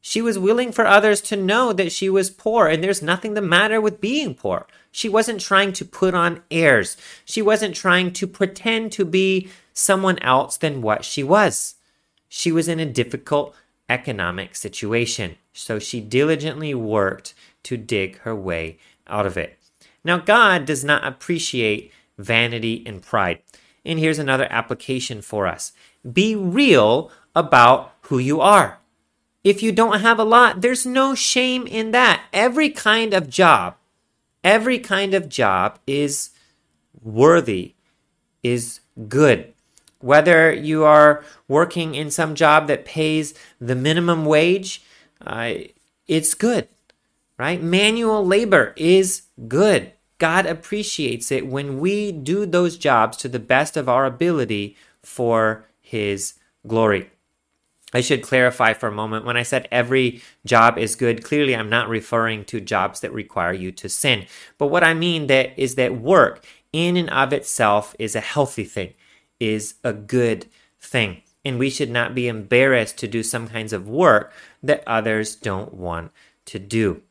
She 0.00 0.22
was 0.22 0.38
willing 0.38 0.70
for 0.70 0.86
others 0.86 1.20
to 1.22 1.36
know 1.36 1.72
that 1.72 1.90
she 1.90 2.08
was 2.08 2.30
poor, 2.30 2.68
and 2.68 2.84
there's 2.84 3.02
nothing 3.02 3.34
the 3.34 3.42
matter 3.42 3.80
with 3.80 4.00
being 4.00 4.34
poor. 4.36 4.68
She 4.92 5.08
wasn't 5.08 5.40
trying 5.40 5.72
to 5.72 5.84
put 5.84 6.14
on 6.14 6.42
airs. 6.52 6.96
She 7.24 7.42
wasn't 7.42 7.74
trying 7.74 8.12
to 8.12 8.28
pretend 8.28 8.92
to 8.92 9.04
be 9.04 9.48
someone 9.72 10.20
else 10.20 10.56
than 10.56 10.82
what 10.82 11.04
she 11.04 11.24
was 11.24 11.73
she 12.36 12.50
was 12.50 12.66
in 12.66 12.80
a 12.80 12.84
difficult 12.84 13.54
economic 13.88 14.56
situation, 14.56 15.36
so 15.52 15.78
she 15.78 16.00
diligently 16.00 16.74
worked 16.74 17.32
to 17.62 17.76
dig 17.76 18.18
her 18.22 18.34
way 18.34 18.76
out 19.06 19.24
of 19.24 19.36
it. 19.36 19.56
Now, 20.02 20.18
God 20.18 20.64
does 20.64 20.82
not 20.82 21.06
appreciate 21.06 21.92
vanity 22.18 22.82
and 22.86 23.00
pride. 23.00 23.38
And 23.84 24.00
here's 24.00 24.18
another 24.18 24.48
application 24.50 25.22
for 25.22 25.46
us 25.46 25.74
be 26.12 26.34
real 26.34 27.12
about 27.36 27.94
who 28.06 28.18
you 28.18 28.40
are. 28.40 28.80
If 29.44 29.62
you 29.62 29.70
don't 29.70 30.00
have 30.00 30.18
a 30.18 30.24
lot, 30.24 30.60
there's 30.60 30.84
no 30.84 31.14
shame 31.14 31.68
in 31.68 31.92
that. 31.92 32.24
Every 32.32 32.68
kind 32.68 33.14
of 33.14 33.30
job, 33.30 33.76
every 34.42 34.80
kind 34.80 35.14
of 35.14 35.28
job 35.28 35.78
is 35.86 36.30
worthy, 37.00 37.74
is 38.42 38.80
good 39.06 39.53
whether 40.04 40.52
you 40.52 40.84
are 40.84 41.24
working 41.48 41.94
in 41.94 42.10
some 42.10 42.34
job 42.34 42.66
that 42.66 42.84
pays 42.84 43.32
the 43.58 43.74
minimum 43.74 44.26
wage, 44.26 44.82
uh, 45.26 45.54
it's 46.06 46.34
good, 46.34 46.68
right? 47.38 47.62
Manual 47.62 48.24
labor 48.24 48.74
is 48.76 49.22
good. 49.48 49.92
God 50.18 50.44
appreciates 50.44 51.32
it 51.32 51.46
when 51.46 51.80
we 51.80 52.12
do 52.12 52.44
those 52.44 52.76
jobs 52.76 53.16
to 53.18 53.28
the 53.30 53.38
best 53.38 53.78
of 53.78 53.88
our 53.88 54.04
ability 54.04 54.76
for 55.02 55.64
His 55.80 56.34
glory. 56.66 57.10
I 57.94 58.02
should 58.02 58.22
clarify 58.22 58.74
for 58.74 58.88
a 58.88 58.92
moment. 58.92 59.24
When 59.24 59.38
I 59.38 59.42
said 59.42 59.68
every 59.72 60.20
job 60.44 60.76
is 60.76 60.96
good, 60.96 61.24
clearly 61.24 61.56
I'm 61.56 61.70
not 61.70 61.88
referring 61.88 62.44
to 62.46 62.60
jobs 62.60 63.00
that 63.00 63.12
require 63.12 63.54
you 63.54 63.72
to 63.72 63.88
sin. 63.88 64.26
But 64.58 64.66
what 64.66 64.84
I 64.84 64.92
mean 64.92 65.28
that 65.28 65.58
is 65.58 65.76
that 65.76 65.96
work 65.96 66.44
in 66.74 66.98
and 66.98 67.08
of 67.08 67.32
itself 67.32 67.96
is 67.98 68.14
a 68.14 68.20
healthy 68.20 68.64
thing 68.64 68.92
is 69.40 69.74
a 69.84 69.92
good 69.92 70.46
thing. 70.80 71.22
And 71.44 71.58
we 71.58 71.68
should 71.70 71.90
not 71.90 72.14
be 72.14 72.26
embarrassed 72.26 72.98
to 72.98 73.08
do 73.08 73.22
some 73.22 73.48
kinds 73.48 73.72
of 73.72 73.88
work 73.88 74.32
that 74.62 74.82
others 74.86 75.36
don't 75.36 75.74
want 75.74 76.10
to 76.46 76.58
do. 76.58 77.02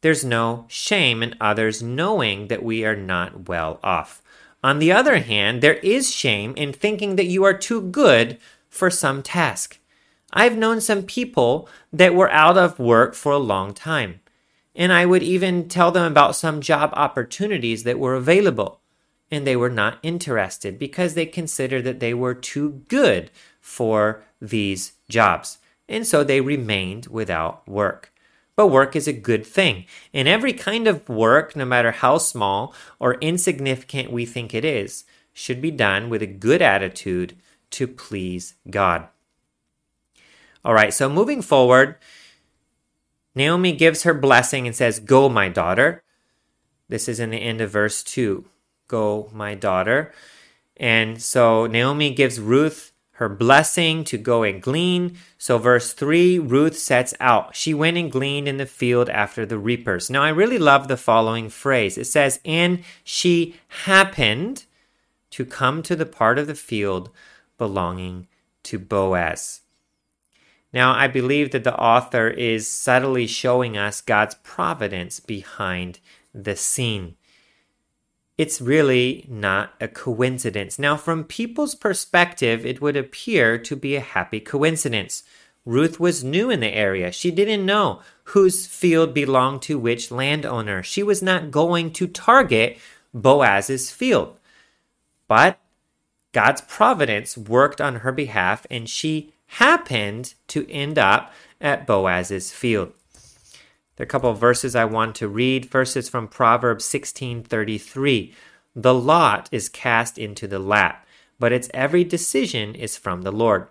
There's 0.00 0.24
no 0.24 0.66
shame 0.68 1.22
in 1.22 1.34
others 1.40 1.82
knowing 1.82 2.48
that 2.48 2.62
we 2.62 2.84
are 2.84 2.96
not 2.96 3.48
well 3.48 3.80
off. 3.82 4.22
On 4.62 4.78
the 4.78 4.92
other 4.92 5.18
hand, 5.18 5.62
there 5.62 5.74
is 5.76 6.14
shame 6.14 6.54
in 6.56 6.72
thinking 6.72 7.16
that 7.16 7.26
you 7.26 7.44
are 7.44 7.56
too 7.56 7.80
good 7.80 8.38
for 8.68 8.90
some 8.90 9.22
task. 9.22 9.78
I've 10.32 10.56
known 10.56 10.80
some 10.80 11.04
people 11.04 11.68
that 11.92 12.14
were 12.14 12.30
out 12.30 12.58
of 12.58 12.78
work 12.78 13.14
for 13.14 13.32
a 13.32 13.38
long 13.38 13.72
time, 13.72 14.20
and 14.74 14.92
I 14.92 15.06
would 15.06 15.22
even 15.22 15.68
tell 15.68 15.90
them 15.90 16.10
about 16.10 16.36
some 16.36 16.60
job 16.60 16.90
opportunities 16.94 17.84
that 17.84 17.98
were 17.98 18.14
available 18.14 18.80
and 19.30 19.46
they 19.46 19.56
were 19.56 19.70
not 19.70 19.98
interested 20.02 20.78
because 20.78 21.14
they 21.14 21.26
considered 21.26 21.84
that 21.84 22.00
they 22.00 22.14
were 22.14 22.34
too 22.34 22.82
good 22.88 23.30
for 23.60 24.22
these 24.40 24.92
jobs. 25.08 25.58
And 25.88 26.06
so 26.06 26.24
they 26.24 26.40
remained 26.40 27.06
without 27.06 27.66
work. 27.68 28.12
But 28.56 28.68
work 28.68 28.94
is 28.94 29.08
a 29.08 29.12
good 29.12 29.44
thing. 29.44 29.86
And 30.12 30.28
every 30.28 30.52
kind 30.52 30.86
of 30.86 31.08
work, 31.08 31.56
no 31.56 31.64
matter 31.64 31.90
how 31.90 32.18
small 32.18 32.74
or 33.00 33.14
insignificant 33.14 34.12
we 34.12 34.24
think 34.24 34.54
it 34.54 34.64
is, 34.64 35.04
should 35.32 35.60
be 35.60 35.72
done 35.72 36.08
with 36.08 36.22
a 36.22 36.26
good 36.26 36.62
attitude 36.62 37.36
to 37.70 37.88
please 37.88 38.54
God. 38.70 39.08
All 40.64 40.72
right, 40.72 40.94
so 40.94 41.08
moving 41.08 41.42
forward, 41.42 41.96
Naomi 43.34 43.72
gives 43.72 44.04
her 44.04 44.14
blessing 44.14 44.66
and 44.66 44.76
says, 44.76 45.00
Go, 45.00 45.28
my 45.28 45.48
daughter. 45.48 46.02
This 46.88 47.08
is 47.08 47.18
in 47.18 47.30
the 47.30 47.38
end 47.38 47.60
of 47.60 47.70
verse 47.70 48.02
2. 48.04 48.44
Go, 48.88 49.30
my 49.32 49.54
daughter. 49.54 50.12
And 50.76 51.22
so 51.22 51.66
Naomi 51.66 52.12
gives 52.12 52.40
Ruth 52.40 52.92
her 53.14 53.28
blessing 53.28 54.02
to 54.04 54.18
go 54.18 54.42
and 54.42 54.60
glean. 54.60 55.16
So, 55.38 55.58
verse 55.58 55.92
3 55.92 56.38
Ruth 56.38 56.76
sets 56.76 57.14
out. 57.20 57.54
She 57.54 57.72
went 57.72 57.96
and 57.96 58.10
gleaned 58.10 58.48
in 58.48 58.56
the 58.56 58.66
field 58.66 59.08
after 59.08 59.46
the 59.46 59.58
reapers. 59.58 60.10
Now, 60.10 60.22
I 60.22 60.30
really 60.30 60.58
love 60.58 60.88
the 60.88 60.96
following 60.96 61.48
phrase 61.48 61.96
it 61.96 62.06
says, 62.06 62.40
And 62.44 62.82
she 63.04 63.56
happened 63.84 64.64
to 65.30 65.44
come 65.44 65.82
to 65.84 65.96
the 65.96 66.06
part 66.06 66.38
of 66.38 66.46
the 66.46 66.54
field 66.54 67.10
belonging 67.56 68.26
to 68.64 68.78
Boaz. 68.78 69.60
Now, 70.72 70.92
I 70.92 71.06
believe 71.06 71.52
that 71.52 71.62
the 71.62 71.78
author 71.78 72.28
is 72.28 72.66
subtly 72.66 73.28
showing 73.28 73.76
us 73.76 74.00
God's 74.00 74.34
providence 74.42 75.20
behind 75.20 76.00
the 76.34 76.56
scene 76.56 77.14
it's 78.36 78.60
really 78.60 79.26
not 79.28 79.74
a 79.80 79.88
coincidence. 79.88 80.78
Now, 80.78 80.96
from 80.96 81.24
people's 81.24 81.74
perspective, 81.74 82.66
it 82.66 82.80
would 82.80 82.96
appear 82.96 83.58
to 83.58 83.76
be 83.76 83.94
a 83.94 84.00
happy 84.00 84.40
coincidence. 84.40 85.22
Ruth 85.64 85.98
was 85.98 86.24
new 86.24 86.50
in 86.50 86.60
the 86.60 86.74
area. 86.74 87.12
She 87.12 87.30
didn't 87.30 87.64
know 87.64 88.00
whose 88.24 88.66
field 88.66 89.14
belonged 89.14 89.62
to 89.62 89.78
which 89.78 90.10
landowner. 90.10 90.82
She 90.82 91.02
was 91.02 91.22
not 91.22 91.50
going 91.50 91.92
to 91.92 92.06
target 92.06 92.78
Boaz's 93.14 93.90
field. 93.90 94.36
But 95.28 95.58
God's 96.32 96.60
providence 96.62 97.38
worked 97.38 97.80
on 97.80 97.96
her 97.96 98.12
behalf, 98.12 98.66
and 98.70 98.88
she 98.88 99.32
happened 99.46 100.34
to 100.48 100.70
end 100.70 100.98
up 100.98 101.32
at 101.60 101.86
Boaz's 101.86 102.50
field. 102.52 102.92
There 103.96 104.04
are 104.04 104.06
a 104.06 104.08
couple 104.08 104.30
of 104.30 104.38
verses 104.38 104.74
I 104.74 104.84
want 104.84 105.14
to 105.16 105.28
read. 105.28 105.70
First 105.70 105.96
is 105.96 106.08
from 106.08 106.28
Proverbs 106.28 106.84
16:33. 106.84 108.34
The 108.74 108.94
lot 108.94 109.48
is 109.52 109.68
cast 109.68 110.18
into 110.18 110.48
the 110.48 110.58
lap, 110.58 111.06
but 111.38 111.52
its 111.52 111.70
every 111.72 112.02
decision 112.02 112.74
is 112.74 112.96
from 112.96 113.22
the 113.22 113.32
Lord. 113.32 113.68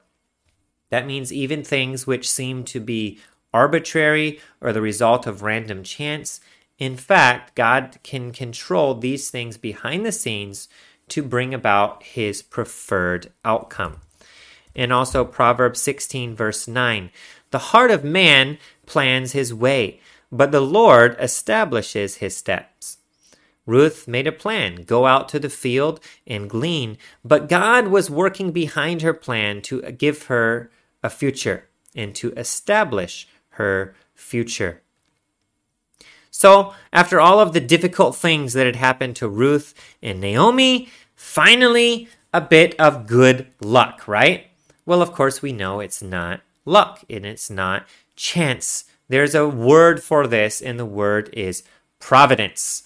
That 0.90 1.06
means 1.08 1.34
even 1.34 1.64
things 1.64 2.08
which 2.08 2.30
seem 2.30 2.64
to 2.66 2.80
be 2.80 3.20
arbitrary 3.54 4.40
or 4.62 4.72
the 4.72 4.82
result 4.82 5.28
of 5.28 5.42
random 5.42 5.84
chance, 5.84 6.40
in 6.80 6.98
fact, 6.98 7.56
God 7.56 7.98
can 8.04 8.32
control 8.32 8.96
these 8.96 9.30
things 9.30 9.58
behind 9.58 10.06
the 10.06 10.12
scenes 10.12 10.68
to 11.10 11.22
bring 11.22 11.54
about 11.54 12.04
his 12.04 12.42
preferred 12.42 13.32
outcome. 13.46 14.02
And 14.76 14.92
also 14.92 15.24
Proverbs 15.24 15.82
16, 15.82 16.36
verse 16.36 16.68
9 16.68 17.12
The 17.52 17.60
heart 17.60 17.92
of 17.92 18.04
man 18.04 18.58
plans 18.86 19.34
his 19.34 19.54
way, 19.54 20.00
but 20.34 20.52
the 20.52 20.60
Lord 20.60 21.16
establishes 21.20 22.16
his 22.16 22.36
steps. 22.36 22.98
Ruth 23.66 24.08
made 24.08 24.28
a 24.28 24.32
plan 24.32 24.84
go 24.84 25.06
out 25.06 25.30
to 25.30 25.40
the 25.40 25.50
field 25.50 26.00
and 26.28 26.50
glean, 26.50 26.98
but 27.24 27.48
God 27.48 27.88
was 27.88 28.10
working 28.10 28.52
behind 28.52 29.04
her 29.04 29.14
plan 29.14 29.62
to 29.64 29.82
give 29.92 30.24
her 30.24 30.72
a 31.04 31.10
future 31.10 31.70
and 31.96 32.16
to 32.16 32.34
establish 32.34 33.28
her 33.52 33.96
future. 34.16 34.82
So, 36.32 36.74
after 36.92 37.22
all 37.22 37.40
of 37.40 37.54
the 37.54 37.62
difficult 37.62 38.16
things 38.16 38.54
that 38.54 38.66
had 38.66 38.76
happened 38.76 39.16
to 39.18 39.30
Ruth 39.30 39.76
and 40.02 40.20
Naomi, 40.20 40.90
finally 41.16 42.10
a 42.34 42.42
bit 42.42 42.78
of 42.80 43.06
good 43.06 43.48
luck, 43.62 44.08
right? 44.08 44.48
Well, 44.84 45.04
of 45.04 45.14
course, 45.14 45.44
we 45.44 45.54
know 45.54 45.80
it's 45.80 46.02
not 46.02 46.42
luck 46.66 47.04
and 47.08 47.24
it's 47.24 47.52
not 47.52 47.86
chance. 48.16 48.86
There's 49.14 49.36
a 49.36 49.48
word 49.48 50.02
for 50.02 50.26
this, 50.26 50.60
and 50.60 50.80
the 50.80 50.88
word 50.88 51.30
is 51.34 51.62
providence. 52.00 52.82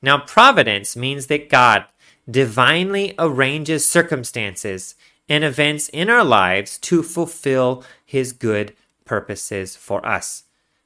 Now, 0.00 0.18
providence 0.18 0.94
means 0.94 1.26
that 1.26 1.48
God 1.48 1.86
divinely 2.30 3.16
arranges 3.18 3.84
circumstances 3.84 4.94
and 5.28 5.42
events 5.42 5.88
in 5.88 6.08
our 6.08 6.22
lives 6.22 6.78
to 6.78 7.02
fulfill 7.02 7.82
his 8.06 8.32
good 8.32 8.76
purposes 9.04 9.74
for 9.74 10.06
us. 10.06 10.44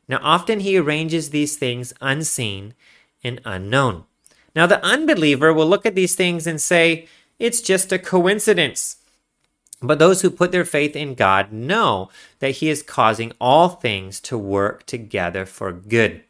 Now, 0.09 0.19
often 0.23 0.61
he 0.61 0.79
arranges 0.79 1.29
these 1.29 1.59
things 1.59 1.93
unseen 2.01 2.73
and 3.23 3.43
unknown. 3.45 4.05
Now, 4.55 4.67
the 4.67 4.83
unbeliever 4.83 5.53
will 5.53 5.69
look 5.69 5.85
at 5.85 5.95
these 5.95 6.15
things 6.15 6.47
and 6.47 6.59
say, 6.59 7.07
it's 7.39 7.61
just 7.61 7.93
a 7.93 7.99
coincidence. 7.99 8.97
But 9.83 9.99
those 9.99 10.23
who 10.23 10.31
put 10.31 10.53
their 10.53 10.65
faith 10.65 10.97
in 10.97 11.15
God 11.15 11.53
know 11.53 12.09
that 12.39 12.57
He 12.57 12.69
is 12.69 12.83
causing 12.83 13.33
all 13.41 13.69
things 13.69 14.21
to 14.21 14.39
work 14.39 14.87
together 14.87 15.45
for 15.45 15.73
good 15.73 16.23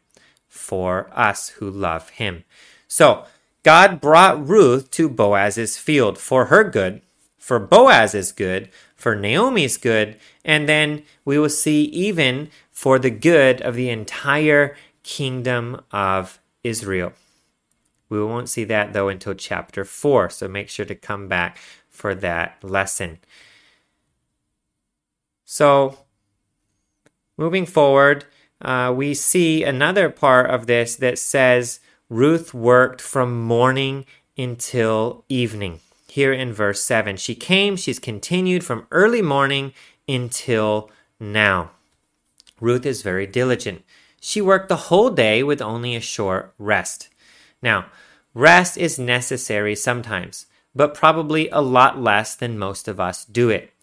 for 0.47 1.09
us 1.13 1.49
who 1.49 1.69
love 1.69 2.09
Him. 2.09 2.43
So, 2.87 3.25
God 3.63 3.99
brought 3.99 4.47
Ruth 4.47 4.91
to 4.91 5.09
Boaz's 5.09 5.77
field 5.77 6.17
for 6.17 6.45
her 6.45 6.63
good, 6.63 7.01
for 7.37 7.59
Boaz's 7.59 8.31
good, 8.31 8.69
for 8.95 9.15
Naomi's 9.15 9.77
good, 9.77 10.17
and 10.43 10.67
then 10.67 11.03
we 11.25 11.37
will 11.37 11.49
see 11.49 11.83
even 11.85 12.49
for 12.71 12.97
the 12.97 13.09
good 13.09 13.61
of 13.61 13.75
the 13.75 13.89
entire 13.89 14.75
kingdom 15.03 15.81
of 15.91 16.39
Israel. 16.63 17.13
We 18.09 18.23
won't 18.23 18.49
see 18.49 18.63
that 18.65 18.93
though 18.93 19.09
until 19.09 19.33
chapter 19.33 19.83
4, 19.83 20.29
so 20.29 20.47
make 20.47 20.69
sure 20.69 20.85
to 20.85 20.95
come 20.95 21.27
back 21.27 21.57
for 21.97 22.13
that 22.13 22.63
lesson. 22.63 23.17
So, 25.45 25.97
moving 27.37 27.65
forward, 27.65 28.25
uh, 28.61 28.93
we 28.95 29.13
see 29.13 29.63
another 29.63 30.09
part 30.09 30.49
of 30.49 30.67
this 30.67 30.95
that 30.97 31.17
says 31.17 31.79
Ruth 32.09 32.53
worked 32.53 33.01
from 33.01 33.41
morning 33.41 34.05
until 34.37 35.25
evening. 35.29 35.79
Here 36.07 36.33
in 36.33 36.53
verse 36.53 36.81
7, 36.83 37.17
she 37.17 37.35
came, 37.35 37.75
she's 37.75 37.99
continued 37.99 38.63
from 38.63 38.87
early 38.91 39.21
morning 39.21 39.73
until 40.07 40.89
now. 41.19 41.71
Ruth 42.59 42.85
is 42.85 43.01
very 43.01 43.27
diligent. 43.27 43.83
She 44.19 44.41
worked 44.41 44.69
the 44.69 44.87
whole 44.89 45.11
day 45.11 45.43
with 45.43 45.61
only 45.61 45.95
a 45.95 46.01
short 46.01 46.53
rest. 46.57 47.09
Now, 47.61 47.85
rest 48.33 48.77
is 48.77 48.97
necessary 48.97 49.75
sometimes, 49.75 50.46
but 50.77 50.93
probably 50.93 51.49
a 51.49 51.59
lot 51.59 51.99
less 51.99 52.35
than 52.35 52.59
most 52.59 52.87
of 52.87 52.99
us 52.99 53.25
do 53.25 53.49
it. 53.49 53.73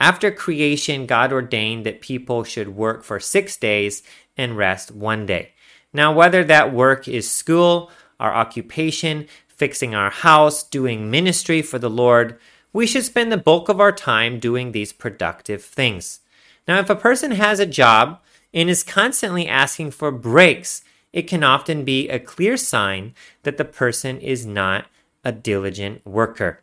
After 0.00 0.30
creation, 0.30 1.06
God 1.06 1.32
ordained 1.32 1.84
that 1.86 2.00
people 2.00 2.44
should 2.44 2.76
work 2.76 3.04
for 3.04 3.20
six 3.20 3.56
days 3.56 4.02
and 4.36 4.56
rest 4.56 4.90
one 4.90 5.26
day. 5.26 5.52
Now, 5.92 6.12
whether 6.12 6.42
that 6.44 6.72
work 6.72 7.06
is 7.06 7.30
school, 7.30 7.90
our 8.18 8.32
occupation, 8.32 9.26
fixing 9.48 9.94
our 9.94 10.10
house, 10.10 10.62
doing 10.62 11.10
ministry 11.10 11.62
for 11.62 11.78
the 11.78 11.90
Lord, 11.90 12.38
we 12.72 12.86
should 12.86 13.04
spend 13.04 13.30
the 13.30 13.36
bulk 13.36 13.68
of 13.68 13.80
our 13.80 13.92
time 13.92 14.38
doing 14.38 14.72
these 14.72 14.92
productive 14.92 15.62
things. 15.62 16.20
Now, 16.66 16.78
if 16.78 16.88
a 16.88 16.96
person 16.96 17.32
has 17.32 17.60
a 17.60 17.66
job 17.66 18.20
and 18.54 18.70
is 18.70 18.82
constantly 18.82 19.46
asking 19.46 19.90
for 19.90 20.10
breaks, 20.10 20.82
it 21.12 21.22
can 21.22 21.44
often 21.44 21.84
be 21.84 22.08
a 22.08 22.18
clear 22.18 22.56
sign 22.56 23.14
that 23.42 23.56
the 23.56 23.64
person 23.64 24.18
is 24.18 24.46
not 24.46 24.86
a 25.24 25.32
diligent 25.32 26.04
worker. 26.06 26.60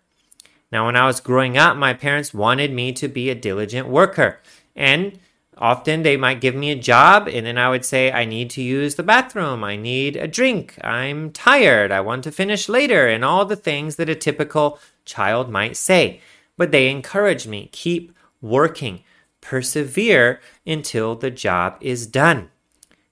Now, 0.71 0.85
when 0.85 0.95
I 0.95 1.07
was 1.07 1.19
growing 1.19 1.57
up, 1.57 1.77
my 1.77 1.93
parents 1.93 2.33
wanted 2.33 2.71
me 2.71 2.93
to 2.93 3.07
be 3.07 3.29
a 3.29 3.35
diligent 3.35 3.87
worker. 3.87 4.39
And 4.75 5.19
often 5.57 6.03
they 6.03 6.15
might 6.15 6.41
give 6.41 6.55
me 6.55 6.71
a 6.71 6.75
job 6.75 7.27
and 7.27 7.45
then 7.45 7.57
I 7.57 7.69
would 7.69 7.83
say, 7.83 8.11
I 8.11 8.25
need 8.25 8.49
to 8.51 8.61
use 8.61 8.95
the 8.95 9.03
bathroom, 9.03 9.63
I 9.63 9.75
need 9.75 10.15
a 10.15 10.27
drink, 10.27 10.77
I'm 10.83 11.31
tired, 11.31 11.91
I 11.91 11.99
want 12.01 12.23
to 12.23 12.31
finish 12.31 12.69
later, 12.69 13.07
and 13.07 13.25
all 13.25 13.45
the 13.45 13.57
things 13.57 13.97
that 13.97 14.09
a 14.09 14.15
typical 14.15 14.79
child 15.05 15.49
might 15.49 15.75
say. 15.75 16.21
But 16.55 16.71
they 16.71 16.89
encouraged 16.89 17.47
me, 17.47 17.69
keep 17.71 18.13
working, 18.41 19.03
persevere 19.41 20.39
until 20.65 21.15
the 21.15 21.31
job 21.31 21.77
is 21.81 22.07
done. 22.07 22.49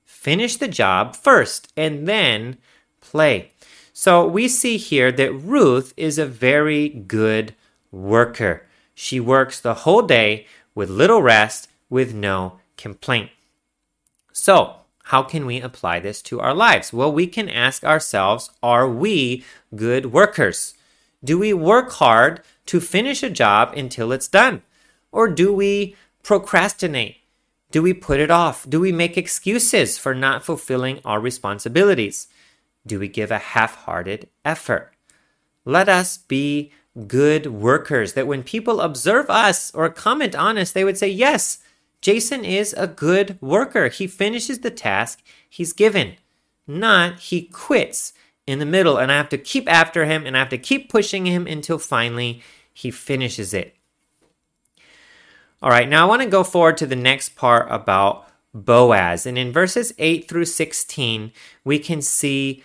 Finish 0.05 0.57
the 0.57 0.67
job 0.67 1.15
first 1.15 1.71
and 1.75 2.07
then 2.07 2.57
play. 3.01 3.51
So 3.99 4.27
we 4.27 4.47
see 4.47 4.77
here 4.77 5.12
that 5.12 5.33
Ruth 5.33 5.91
is 5.97 6.19
a 6.19 6.27
very 6.27 6.88
good 6.88 7.55
worker. 7.91 8.67
She 8.93 9.19
works 9.19 9.60
the 9.60 9.73
whole 9.73 10.03
day 10.03 10.45
with 10.75 10.91
little 10.91 11.23
rest 11.23 11.67
with 11.89 12.13
no 12.13 12.60
complaint. 12.77 13.31
So, 14.31 14.75
how 15.05 15.23
can 15.23 15.47
we 15.47 15.60
apply 15.60 15.99
this 15.99 16.21
to 16.29 16.39
our 16.39 16.53
lives? 16.53 16.93
Well, 16.93 17.12
we 17.12 17.25
can 17.25 17.49
ask 17.49 17.83
ourselves 17.83 18.51
Are 18.62 18.88
we 18.88 19.43
good 19.75 20.13
workers? 20.13 20.75
Do 21.23 21.39
we 21.39 21.51
work 21.51 21.93
hard 21.93 22.41
to 22.67 22.79
finish 22.79 23.23
a 23.23 23.31
job 23.31 23.73
until 23.75 24.12
it's 24.12 24.27
done? 24.27 24.62
Or 25.12 25.27
do 25.27 25.51
we 25.51 25.95
procrastinate? 26.21 27.17
Do 27.71 27.81
we 27.81 27.95
put 27.95 28.19
it 28.19 28.29
off? 28.29 28.69
Do 28.69 28.79
we 28.79 28.91
make 28.91 29.17
excuses 29.17 29.97
for 29.97 30.13
not 30.13 30.45
fulfilling 30.45 30.99
our 31.03 31.19
responsibilities? 31.19 32.27
Do 32.88 33.00
we 33.00 33.08
give 33.08 33.32
a 33.32 33.38
half 33.38 33.76
hearted 33.76 34.30
effort? 34.43 34.93
Let 35.65 35.89
us 35.89 36.17
be 36.17 36.71
good 37.08 37.47
workers 37.47 38.13
that 38.13 38.28
when 38.28 38.41
people 38.41 38.82
observe 38.82 39.30
us 39.30 39.73
or 39.76 39.89
comment 39.89 40.36
on 40.36 40.58
us, 40.58 40.71
they 40.71 40.84
would 40.84 40.97
say, 40.97 41.10
Yes, 41.10 41.60
Jason 42.02 42.45
is 42.45 42.73
a 42.73 42.88
good 42.88 43.38
worker. 43.41 43.89
He 43.89 44.08
finishes 44.08 44.60
the 44.60 44.71
task 44.71 45.21
he's 45.50 45.73
given, 45.73 46.15
not 46.65 47.19
he 47.19 47.43
quits 47.43 48.13
in 48.45 48.60
the 48.60 48.65
middle 48.65 48.97
and 48.97 49.12
I 49.12 49.17
have 49.17 49.30
to 49.30 49.38
keep 49.38 49.69
after 49.69 50.06
him 50.06 50.26
and 50.26 50.36
I 50.36 50.39
have 50.39 50.50
to 50.50 50.58
keep 50.58 50.89
pushing 50.89 51.26
him 51.26 51.45
until 51.45 51.78
finally 51.78 52.41
he 52.73 52.91
finishes 52.91 53.54
it. 53.54 53.76
All 55.62 55.69
right, 55.69 55.89
now 55.89 56.06
I 56.06 56.08
want 56.08 56.21
to 56.21 56.30
go 56.30 56.43
forward 56.43 56.78
to 56.78 56.86
the 56.86 56.95
next 56.95 57.36
part 57.36 57.67
about 57.69 58.28
Boaz. 58.54 59.26
And 59.26 59.38
in 59.38 59.52
verses 59.52 59.91
8 59.97 60.30
through 60.30 60.45
16, 60.45 61.32
we 61.63 61.80
can 61.80 62.02
see 62.02 62.63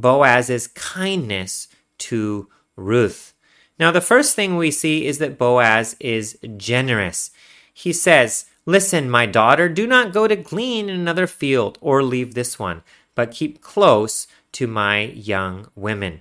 Boaz's 0.00 0.68
kindness 0.68 1.68
to 1.98 2.48
Ruth. 2.76 3.34
Now, 3.78 3.90
the 3.90 4.00
first 4.00 4.34
thing 4.34 4.56
we 4.56 4.70
see 4.70 5.06
is 5.06 5.18
that 5.18 5.38
Boaz 5.38 5.96
is 6.00 6.38
generous. 6.56 7.30
He 7.72 7.92
says, 7.92 8.46
Listen, 8.66 9.08
my 9.08 9.24
daughter, 9.24 9.68
do 9.68 9.86
not 9.86 10.12
go 10.12 10.28
to 10.28 10.36
glean 10.36 10.88
in 10.88 11.00
another 11.00 11.26
field 11.26 11.78
or 11.80 12.02
leave 12.02 12.34
this 12.34 12.58
one, 12.58 12.82
but 13.14 13.30
keep 13.30 13.62
close 13.62 14.26
to 14.52 14.66
my 14.66 15.00
young 15.00 15.68
women. 15.74 16.20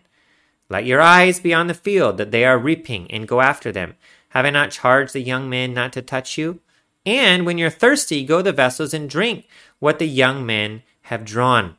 Let 0.69 0.85
your 0.85 1.01
eyes 1.01 1.39
be 1.39 1.53
on 1.53 1.67
the 1.67 1.73
field 1.73 2.17
that 2.17 2.31
they 2.31 2.45
are 2.45 2.57
reaping, 2.57 3.09
and 3.11 3.27
go 3.27 3.41
after 3.41 3.71
them. 3.71 3.95
Have 4.29 4.45
I 4.45 4.49
not 4.49 4.71
charged 4.71 5.13
the 5.13 5.21
young 5.21 5.49
men 5.49 5.73
not 5.73 5.93
to 5.93 6.01
touch 6.01 6.37
you? 6.37 6.59
And 7.05 7.45
when 7.45 7.57
you're 7.57 7.69
thirsty, 7.69 8.23
go 8.23 8.37
to 8.37 8.43
the 8.43 8.51
vessels 8.51 8.93
and 8.93 9.09
drink 9.09 9.47
what 9.79 9.97
the 9.97 10.07
young 10.07 10.45
men 10.45 10.83
have 11.03 11.23
drawn. 11.23 11.77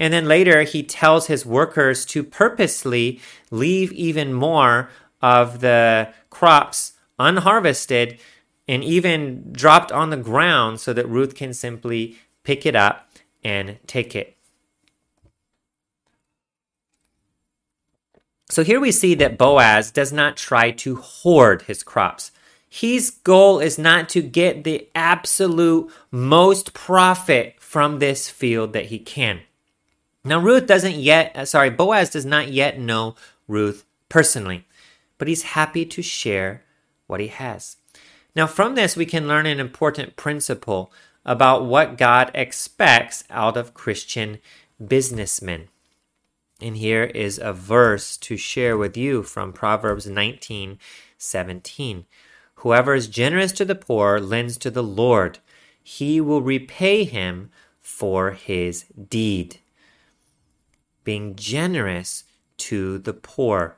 And 0.00 0.14
then 0.14 0.24
later, 0.24 0.62
he 0.62 0.82
tells 0.82 1.26
his 1.26 1.44
workers 1.44 2.06
to 2.06 2.24
purposely 2.24 3.20
leave 3.50 3.92
even 3.92 4.32
more 4.32 4.88
of 5.20 5.60
the 5.60 6.10
crops 6.30 6.94
unharvested 7.18 8.18
and 8.66 8.82
even 8.82 9.52
dropped 9.52 9.92
on 9.92 10.08
the 10.08 10.16
ground 10.16 10.80
so 10.80 10.94
that 10.94 11.06
Ruth 11.06 11.34
can 11.34 11.52
simply 11.52 12.16
pick 12.44 12.64
it 12.64 12.74
up 12.74 13.12
and 13.44 13.76
take 13.86 14.16
it. 14.16 14.38
So 18.48 18.64
here 18.64 18.80
we 18.80 18.92
see 18.92 19.14
that 19.16 19.36
Boaz 19.36 19.90
does 19.90 20.14
not 20.14 20.38
try 20.38 20.70
to 20.70 20.96
hoard 20.96 21.62
his 21.62 21.82
crops. 21.82 22.32
His 22.70 23.10
goal 23.10 23.58
is 23.58 23.78
not 23.78 24.08
to 24.10 24.22
get 24.22 24.64
the 24.64 24.88
absolute 24.94 25.92
most 26.10 26.72
profit 26.72 27.56
from 27.58 27.98
this 27.98 28.30
field 28.30 28.72
that 28.72 28.86
he 28.86 28.98
can. 28.98 29.42
Now, 30.24 30.38
Ruth 30.38 30.66
doesn't 30.66 30.96
yet, 30.96 31.34
uh, 31.34 31.44
sorry, 31.44 31.70
Boaz 31.70 32.10
does 32.10 32.26
not 32.26 32.48
yet 32.48 32.78
know 32.78 33.14
Ruth 33.48 33.84
personally, 34.08 34.66
but 35.16 35.28
he's 35.28 35.42
happy 35.42 35.86
to 35.86 36.02
share 36.02 36.62
what 37.06 37.20
he 37.20 37.28
has. 37.28 37.76
Now, 38.36 38.46
from 38.46 38.74
this, 38.74 38.96
we 38.96 39.06
can 39.06 39.26
learn 39.26 39.46
an 39.46 39.58
important 39.58 40.16
principle 40.16 40.92
about 41.24 41.64
what 41.64 41.98
God 41.98 42.30
expects 42.34 43.24
out 43.30 43.56
of 43.56 43.74
Christian 43.74 44.38
businessmen. 44.84 45.68
And 46.60 46.76
here 46.76 47.04
is 47.04 47.38
a 47.38 47.52
verse 47.52 48.16
to 48.18 48.36
share 48.36 48.76
with 48.76 48.96
you 48.96 49.22
from 49.22 49.52
Proverbs 49.52 50.06
19 50.06 50.78
17. 51.16 52.06
Whoever 52.56 52.94
is 52.94 53.06
generous 53.06 53.52
to 53.52 53.64
the 53.64 53.74
poor 53.74 54.18
lends 54.20 54.56
to 54.58 54.70
the 54.70 54.82
Lord, 54.82 55.38
he 55.82 56.20
will 56.20 56.42
repay 56.42 57.04
him 57.04 57.50
for 57.78 58.32
his 58.32 58.84
deed. 59.08 59.58
Being 61.04 61.36
generous 61.36 62.24
to 62.58 62.98
the 62.98 63.12
poor. 63.12 63.76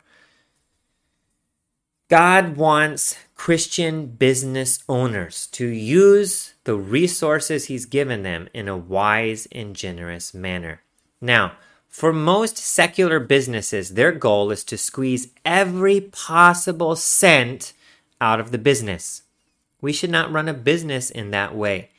God 2.09 2.57
wants 2.57 3.17
Christian 3.35 4.07
business 4.07 4.81
owners 4.89 5.47
to 5.49 5.67
use 5.67 6.53
the 6.65 6.75
resources 6.75 7.65
He's 7.65 7.87
given 7.87 8.23
them 8.23 8.49
in 8.53 8.69
a 8.69 8.77
wise 8.77 9.49
and 9.51 9.75
generous 9.75 10.35
manner. 10.35 10.83
Now, 11.21 11.53
for 11.89 12.13
most 12.13 12.57
secular 12.57 13.21
businesses, 13.21 13.95
their 13.95 14.13
goal 14.13 14.51
is 14.51 14.65
to 14.65 14.79
squeeze 14.79 15.29
every 15.45 16.01
possible 16.01 16.97
cent 16.97 17.73
out 18.21 18.41
of 18.41 18.51
the 18.51 18.59
business. 18.59 19.23
We 19.81 19.93
should 19.93 20.11
not 20.11 20.33
run 20.33 20.49
a 20.49 20.55
business 20.55 21.11
in 21.11 21.31
that 21.33 21.55
way. 21.55 21.91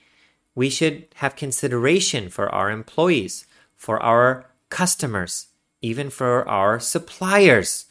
We 0.56 0.70
should 0.70 1.08
have 1.16 1.36
consideration 1.36 2.30
for 2.30 2.50
our 2.50 2.72
employees, 2.72 3.46
for 3.76 4.02
our 4.02 4.46
customers, 4.74 5.48
even 5.82 6.10
for 6.10 6.50
our 6.50 6.80
suppliers. 6.80 7.86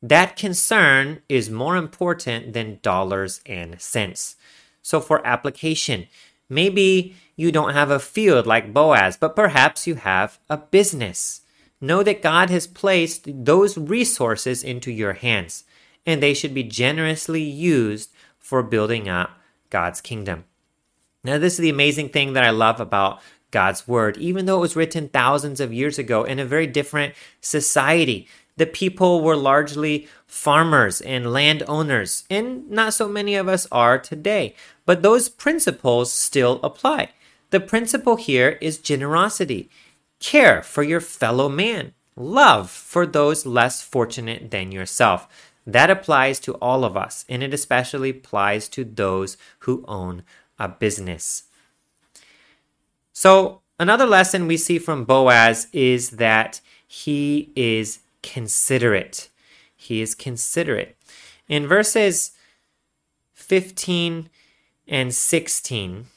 That 0.00 0.34
concern 0.34 1.20
is 1.28 1.50
more 1.50 1.76
important 1.76 2.54
than 2.54 2.80
dollars 2.80 3.40
and 3.44 3.78
cents. 3.80 4.36
So, 4.80 5.00
for 5.00 5.26
application, 5.26 6.06
maybe 6.48 7.16
you 7.36 7.52
don't 7.52 7.74
have 7.74 7.90
a 7.90 8.00
field 8.00 8.46
like 8.46 8.72
Boaz, 8.72 9.18
but 9.18 9.36
perhaps 9.36 9.86
you 9.86 9.96
have 9.96 10.38
a 10.48 10.56
business. 10.56 11.42
Know 11.82 12.02
that 12.02 12.22
God 12.22 12.48
has 12.48 12.66
placed 12.66 13.44
those 13.44 13.76
resources 13.76 14.64
into 14.64 14.90
your 14.90 15.12
hands, 15.12 15.64
and 16.06 16.22
they 16.22 16.32
should 16.32 16.54
be 16.54 16.62
generously 16.62 17.42
used 17.42 18.10
for 18.38 18.62
building 18.62 19.06
up 19.06 19.30
God's 19.68 20.00
kingdom. 20.00 20.44
Now, 21.24 21.36
this 21.38 21.54
is 21.54 21.58
the 21.58 21.76
amazing 21.76 22.10
thing 22.10 22.32
that 22.34 22.44
I 22.44 22.50
love 22.50 22.80
about 22.80 23.20
God's 23.56 23.88
word, 23.88 24.16
even 24.18 24.44
though 24.44 24.58
it 24.58 24.66
was 24.68 24.76
written 24.76 25.08
thousands 25.08 25.60
of 25.60 25.72
years 25.72 25.98
ago 25.98 26.24
in 26.24 26.38
a 26.38 26.44
very 26.44 26.66
different 26.66 27.14
society 27.40 28.28
the 28.56 28.66
people 28.66 29.20
were 29.20 29.36
largely 29.36 30.08
farmers 30.26 31.00
and 31.02 31.32
landowners, 31.32 32.24
and 32.30 32.68
not 32.70 32.94
so 32.94 33.06
many 33.06 33.34
of 33.34 33.48
us 33.48 33.66
are 33.70 33.98
today. 33.98 34.54
But 34.86 35.02
those 35.02 35.28
principles 35.28 36.10
still 36.12 36.58
apply. 36.62 37.10
The 37.50 37.60
principle 37.60 38.16
here 38.16 38.58
is 38.60 38.78
generosity, 38.78 39.68
care 40.20 40.62
for 40.62 40.82
your 40.82 41.00
fellow 41.00 41.48
man, 41.48 41.92
love 42.16 42.70
for 42.70 43.06
those 43.06 43.44
less 43.44 43.82
fortunate 43.82 44.50
than 44.50 44.72
yourself. 44.72 45.28
That 45.66 45.90
applies 45.90 46.40
to 46.40 46.54
all 46.54 46.84
of 46.84 46.96
us, 46.96 47.24
and 47.28 47.42
it 47.42 47.52
especially 47.52 48.10
applies 48.10 48.68
to 48.70 48.84
those 48.84 49.36
who 49.60 49.84
own 49.86 50.22
a 50.58 50.68
business. 50.68 51.44
So, 53.18 53.62
another 53.80 54.04
lesson 54.04 54.46
we 54.46 54.58
see 54.58 54.78
from 54.78 55.06
Boaz 55.06 55.68
is 55.72 56.10
that 56.10 56.60
he 56.86 57.50
is 57.56 58.00
considerate. 58.22 59.30
He 59.74 60.02
is 60.02 60.14
considerate. 60.14 60.98
In 61.48 61.66
verses 61.66 62.32
15 63.32 64.28
and 64.86 65.14
16, 65.14 66.08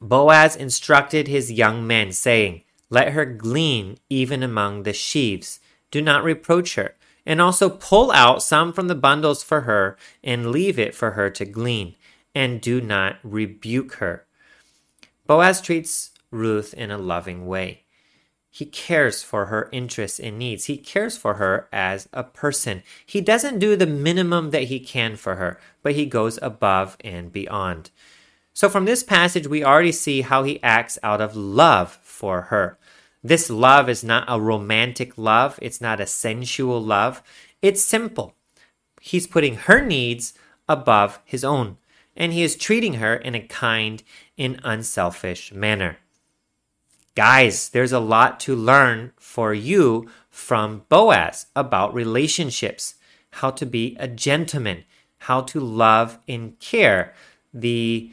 Boaz 0.00 0.56
instructed 0.56 1.28
his 1.28 1.52
young 1.52 1.86
men, 1.86 2.12
saying, 2.12 2.62
Let 2.88 3.12
her 3.12 3.26
glean 3.26 3.98
even 4.08 4.42
among 4.42 4.84
the 4.84 4.94
sheaves. 4.94 5.60
Do 5.90 6.00
not 6.00 6.24
reproach 6.24 6.76
her. 6.76 6.94
And 7.26 7.42
also 7.42 7.68
pull 7.68 8.10
out 8.10 8.42
some 8.42 8.72
from 8.72 8.88
the 8.88 8.94
bundles 8.94 9.42
for 9.42 9.60
her, 9.62 9.98
and 10.24 10.50
leave 10.50 10.78
it 10.78 10.94
for 10.94 11.10
her 11.10 11.28
to 11.28 11.44
glean. 11.44 11.94
And 12.34 12.62
do 12.62 12.80
not 12.80 13.18
rebuke 13.22 13.96
her. 13.96 14.25
Boaz 15.26 15.60
treats 15.60 16.10
Ruth 16.30 16.74
in 16.74 16.90
a 16.90 16.98
loving 16.98 17.46
way. 17.46 17.84
He 18.50 18.64
cares 18.64 19.22
for 19.22 19.46
her 19.46 19.68
interests 19.70 20.18
and 20.18 20.38
needs. 20.38 20.64
He 20.64 20.78
cares 20.78 21.16
for 21.16 21.34
her 21.34 21.68
as 21.72 22.08
a 22.12 22.24
person. 22.24 22.82
He 23.04 23.20
doesn't 23.20 23.58
do 23.58 23.76
the 23.76 23.86
minimum 23.86 24.50
that 24.50 24.64
he 24.64 24.80
can 24.80 25.16
for 25.16 25.34
her, 25.34 25.60
but 25.82 25.94
he 25.94 26.06
goes 26.06 26.38
above 26.40 26.96
and 27.02 27.30
beyond. 27.30 27.90
So, 28.54 28.70
from 28.70 28.86
this 28.86 29.02
passage, 29.02 29.46
we 29.46 29.62
already 29.62 29.92
see 29.92 30.22
how 30.22 30.42
he 30.42 30.62
acts 30.62 30.98
out 31.02 31.20
of 31.20 31.36
love 31.36 31.98
for 32.02 32.42
her. 32.42 32.78
This 33.22 33.50
love 33.50 33.90
is 33.90 34.02
not 34.02 34.24
a 34.26 34.40
romantic 34.40 35.18
love, 35.18 35.58
it's 35.60 35.82
not 35.82 36.00
a 36.00 36.06
sensual 36.06 36.80
love. 36.80 37.22
It's 37.60 37.82
simple. 37.82 38.34
He's 39.02 39.26
putting 39.26 39.56
her 39.56 39.84
needs 39.84 40.32
above 40.66 41.20
his 41.26 41.44
own, 41.44 41.76
and 42.16 42.32
he 42.32 42.42
is 42.42 42.56
treating 42.56 42.94
her 42.94 43.14
in 43.14 43.34
a 43.34 43.46
kind 43.46 44.02
and 44.38 44.60
unselfish 44.64 45.52
manner. 45.52 45.98
Guys, 47.14 47.70
there's 47.70 47.92
a 47.92 48.00
lot 48.00 48.38
to 48.40 48.54
learn 48.54 49.12
for 49.16 49.54
you 49.54 50.08
from 50.28 50.84
Boaz 50.88 51.46
about 51.56 51.94
relationships, 51.94 52.96
how 53.30 53.50
to 53.52 53.64
be 53.64 53.96
a 53.98 54.06
gentleman, 54.06 54.84
how 55.18 55.40
to 55.40 55.60
love 55.60 56.18
and 56.28 56.58
care 56.60 57.14
the 57.54 58.12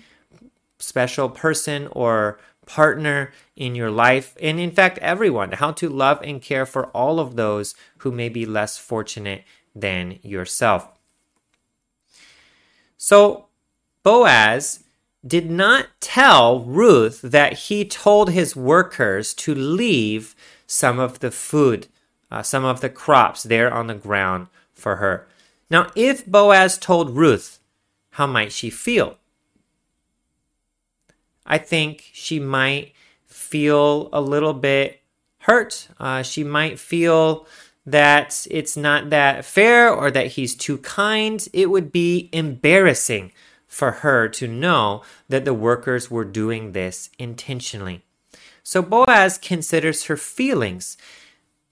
special 0.79 1.29
person 1.29 1.87
or 1.91 2.39
partner 2.65 3.31
in 3.55 3.75
your 3.75 3.91
life, 3.91 4.35
and 4.41 4.59
in 4.59 4.71
fact, 4.71 4.97
everyone, 4.99 5.51
how 5.51 5.71
to 5.71 5.89
love 5.89 6.21
and 6.23 6.41
care 6.41 6.65
for 6.65 6.87
all 6.87 7.19
of 7.19 7.35
those 7.35 7.75
who 7.99 8.11
may 8.11 8.29
be 8.29 8.45
less 8.45 8.77
fortunate 8.77 9.43
than 9.75 10.19
yourself. 10.21 10.87
So, 12.97 13.47
Boaz 14.01 14.82
did 15.25 15.49
not 15.49 15.87
tell 15.99 16.61
Ruth 16.61 17.21
that 17.21 17.53
he 17.53 17.85
told 17.85 18.31
his 18.31 18.55
workers 18.55 19.33
to 19.35 19.55
leave 19.55 20.35
some 20.67 20.99
of 20.99 21.19
the 21.19 21.31
food, 21.31 21.87
uh, 22.29 22.41
some 22.41 22.65
of 22.65 22.81
the 22.81 22.89
crops 22.89 23.43
there 23.43 23.73
on 23.73 23.87
the 23.87 23.95
ground 23.95 24.47
for 24.73 24.97
her. 24.97 25.27
Now, 25.69 25.89
if 25.95 26.25
Boaz 26.25 26.77
told 26.77 27.15
Ruth, 27.15 27.59
how 28.11 28.27
might 28.27 28.51
she 28.51 28.69
feel? 28.69 29.17
I 31.45 31.57
think 31.57 32.09
she 32.13 32.39
might 32.39 32.93
feel 33.25 34.09
a 34.13 34.21
little 34.21 34.53
bit 34.53 35.01
hurt. 35.39 35.87
Uh, 35.99 36.21
she 36.21 36.43
might 36.43 36.79
feel 36.79 37.47
that 37.85 38.47
it's 38.49 38.77
not 38.77 39.09
that 39.09 39.43
fair 39.43 39.93
or 39.93 40.09
that 40.11 40.27
he's 40.27 40.55
too 40.55 40.77
kind. 40.77 41.45
It 41.53 41.69
would 41.69 41.91
be 41.91 42.29
embarrassing 42.31 43.31
for 43.73 43.91
her 43.91 44.29
to 44.29 44.47
know 44.47 45.01
that 45.27 45.45
the 45.45 45.53
workers 45.53 46.11
were 46.11 46.23
doing 46.23 46.71
this 46.71 47.09
intentionally. 47.17 48.03
So 48.61 48.81
Boaz 48.81 49.37
considers 49.37 50.05
her 50.05 50.15
feelings 50.15 50.95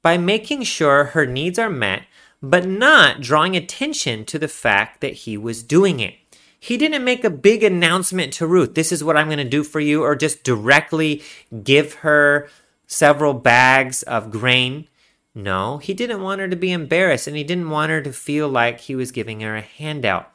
by 0.02 0.18
making 0.18 0.64
sure 0.64 1.06
her 1.06 1.28
needs 1.28 1.60
are 1.60 1.70
met, 1.70 2.04
but 2.42 2.68
not 2.68 3.22
drawing 3.22 3.56
attention 3.56 4.26
to 4.26 4.40
the 4.40 4.48
fact 4.48 5.02
that 5.02 5.14
he 5.14 5.38
was 5.38 5.62
doing 5.62 6.00
it. 6.00 6.16
He 6.60 6.76
didn't 6.76 7.04
make 7.04 7.24
a 7.24 7.30
big 7.30 7.64
announcement 7.64 8.34
to 8.34 8.48
Ruth, 8.48 8.74
this 8.74 8.92
is 8.92 9.04
what 9.04 9.16
I'm 9.16 9.28
going 9.28 9.38
to 9.38 9.44
do 9.44 9.64
for 9.64 9.80
you, 9.80 10.04
or 10.04 10.16
just 10.16 10.44
directly 10.44 11.22
give 11.64 11.94
her 11.96 12.50
several 12.88 13.36
bags 13.36 14.02
of 14.04 14.32
grain. 14.32 14.88
No, 15.36 15.78
he 15.78 15.94
didn't 15.94 16.22
want 16.22 16.42
her 16.42 16.50
to 16.50 16.56
be 16.56 16.72
embarrassed 16.72 17.28
and 17.28 17.38
he 17.38 17.44
didn't 17.44 17.70
want 17.70 17.92
her 17.92 18.02
to 18.02 18.12
feel 18.12 18.50
like 18.50 18.82
he 18.82 18.96
was 18.96 19.12
giving 19.12 19.40
her 19.42 19.56
a 19.56 19.62
handout. 19.62 20.32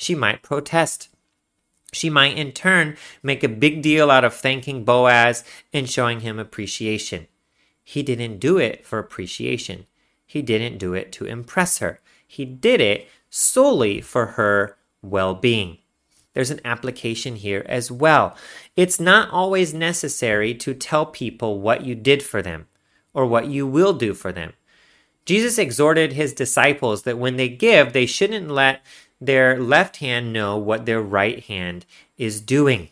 She 0.00 0.14
might 0.14 0.42
protest. 0.42 1.10
She 1.92 2.08
might 2.08 2.38
in 2.38 2.52
turn 2.52 2.96
make 3.22 3.44
a 3.44 3.50
big 3.50 3.82
deal 3.82 4.10
out 4.10 4.24
of 4.24 4.32
thanking 4.32 4.82
Boaz 4.82 5.44
and 5.74 5.90
showing 5.90 6.20
him 6.20 6.38
appreciation. 6.38 7.26
He 7.84 8.02
didn't 8.02 8.38
do 8.38 8.56
it 8.56 8.86
for 8.86 8.98
appreciation. 8.98 9.84
He 10.24 10.40
didn't 10.40 10.78
do 10.78 10.94
it 10.94 11.12
to 11.12 11.26
impress 11.26 11.78
her. 11.80 12.00
He 12.26 12.46
did 12.46 12.80
it 12.80 13.10
solely 13.28 14.00
for 14.00 14.24
her 14.26 14.78
well 15.02 15.34
being. 15.34 15.76
There's 16.32 16.50
an 16.50 16.62
application 16.64 17.36
here 17.36 17.66
as 17.68 17.90
well. 17.90 18.34
It's 18.76 19.00
not 19.00 19.28
always 19.28 19.74
necessary 19.74 20.54
to 20.54 20.72
tell 20.72 21.04
people 21.04 21.60
what 21.60 21.84
you 21.84 21.94
did 21.94 22.22
for 22.22 22.40
them 22.40 22.68
or 23.12 23.26
what 23.26 23.48
you 23.48 23.66
will 23.66 23.92
do 23.92 24.14
for 24.14 24.32
them. 24.32 24.54
Jesus 25.26 25.58
exhorted 25.58 26.14
his 26.14 26.32
disciples 26.32 27.02
that 27.02 27.18
when 27.18 27.36
they 27.36 27.50
give, 27.50 27.92
they 27.92 28.06
shouldn't 28.06 28.48
let 28.48 28.82
their 29.20 29.58
left 29.60 29.98
hand 29.98 30.32
know 30.32 30.56
what 30.56 30.86
their 30.86 31.02
right 31.02 31.44
hand 31.44 31.84
is 32.16 32.40
doing. 32.40 32.88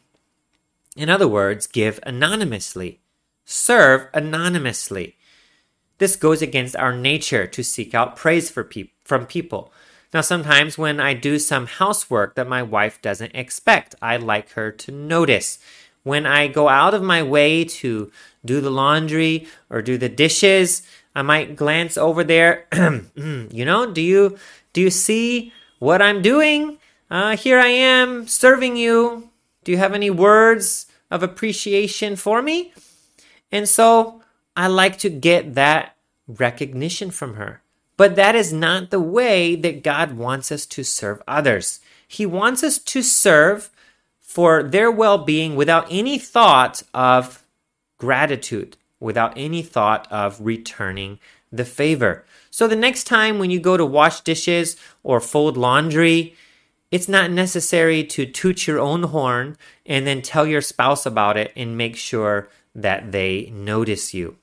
In 0.97 1.09
other 1.09 1.29
words, 1.29 1.67
give 1.67 2.01
anonymously, 2.03 3.01
serve 3.45 4.09
anonymously. 4.12 5.17
This 5.99 6.17
goes 6.17 6.43
against 6.43 6.77
our 6.77 6.95
nature 6.97 7.47
to 7.47 7.62
seek 7.62 7.95
out 7.95 8.17
praise 8.17 8.51
pe- 8.51 8.91
from 9.05 9.27
people. 9.27 9.73
Now, 10.12 10.23
sometimes 10.23 10.79
when 10.79 11.01
I 11.01 11.12
do 11.14 11.38
some 11.38 11.67
housework 11.67 12.35
that 12.35 12.49
my 12.49 12.62
wife 12.62 13.01
doesn't 13.03 13.35
expect, 13.35 13.95
I 14.01 14.17
like 14.17 14.53
her 14.53 14.71
to 14.71 14.93
notice. 14.93 15.59
When 16.03 16.25
I 16.25 16.49
go 16.49 16.69
out 16.69 16.95
of 16.95 17.03
my 17.03 17.23
way 17.23 17.64
to 17.64 18.11
do 18.45 18.61
the 18.61 18.71
laundry 18.71 19.47
or 19.69 19.83
do 19.83 19.99
the 19.99 20.09
dishes, 20.09 20.83
I 21.14 21.23
might 21.23 21.57
glance 21.57 21.99
over 21.99 22.25
there. 22.25 22.67
Mm, 22.73 23.53
you 23.53 23.64
know, 23.64 23.91
do 23.93 24.01
you 24.01 24.38
do 24.73 24.81
you 24.81 24.91
see 24.91 25.53
what 25.79 26.03
I'm 26.03 26.23
doing? 26.23 26.79
Uh, 27.11 27.37
here 27.37 27.59
I 27.59 27.69
am 27.69 28.27
serving 28.27 28.77
you. 28.77 29.31
Do 29.64 29.73
you 29.73 29.79
have 29.79 29.95
any 29.95 30.11
words 30.11 30.87
of 31.11 31.23
appreciation 31.23 32.17
for 32.17 32.43
me? 32.43 32.73
And 33.51 33.69
so 33.69 34.23
I 34.57 34.67
like 34.67 34.99
to 34.99 35.11
get 35.11 35.55
that 35.55 35.97
recognition 36.27 37.11
from 37.11 37.35
her. 37.35 37.62
But 37.97 38.17
that 38.17 38.35
is 38.35 38.53
not 38.53 38.91
the 38.91 39.01
way 39.01 39.57
that 39.57 39.83
God 39.83 40.12
wants 40.12 40.53
us 40.53 40.67
to 40.67 40.85
serve 40.85 41.23
others. 41.27 41.81
He 42.07 42.27
wants 42.27 42.62
us 42.62 42.79
to 42.79 43.03
serve 43.03 43.71
for 44.21 44.62
their 44.62 44.91
well 44.91 45.19
being 45.19 45.57
without 45.57 45.87
any 45.91 46.19
thought 46.19 46.83
of 46.95 47.45
gratitude, 47.99 48.77
without 49.01 49.33
any 49.37 49.62
thought 49.62 50.07
of 50.11 50.41
returning 50.41 51.19
the 51.53 51.65
favor. 51.65 52.25
So 52.51 52.67
the 52.67 52.77
next 52.77 53.05
time 53.05 53.39
when 53.39 53.51
you 53.51 53.61
go 53.61 53.77
to 53.77 53.87
wash 53.87 54.21
dishes 54.21 54.77
or 55.03 55.21
fold 55.21 55.57
laundry, 55.57 56.35
it's 56.91 57.09
not 57.09 57.31
necessary 57.31 58.03
to 58.05 58.27
toot 58.27 58.67
your 58.67 58.79
own 58.79 59.05
horn 59.05 59.57
and 59.85 60.07
then 60.07 60.23
tell 60.23 60.47
your 60.47 60.63
spouse 60.63 61.05
about 61.05 61.37
it 61.37 61.53
and 61.55 61.77
make 61.77 61.97
sure 61.97 62.49
that 62.75 63.13
they 63.13 63.51
notice 63.53 64.15
you. 64.15 64.37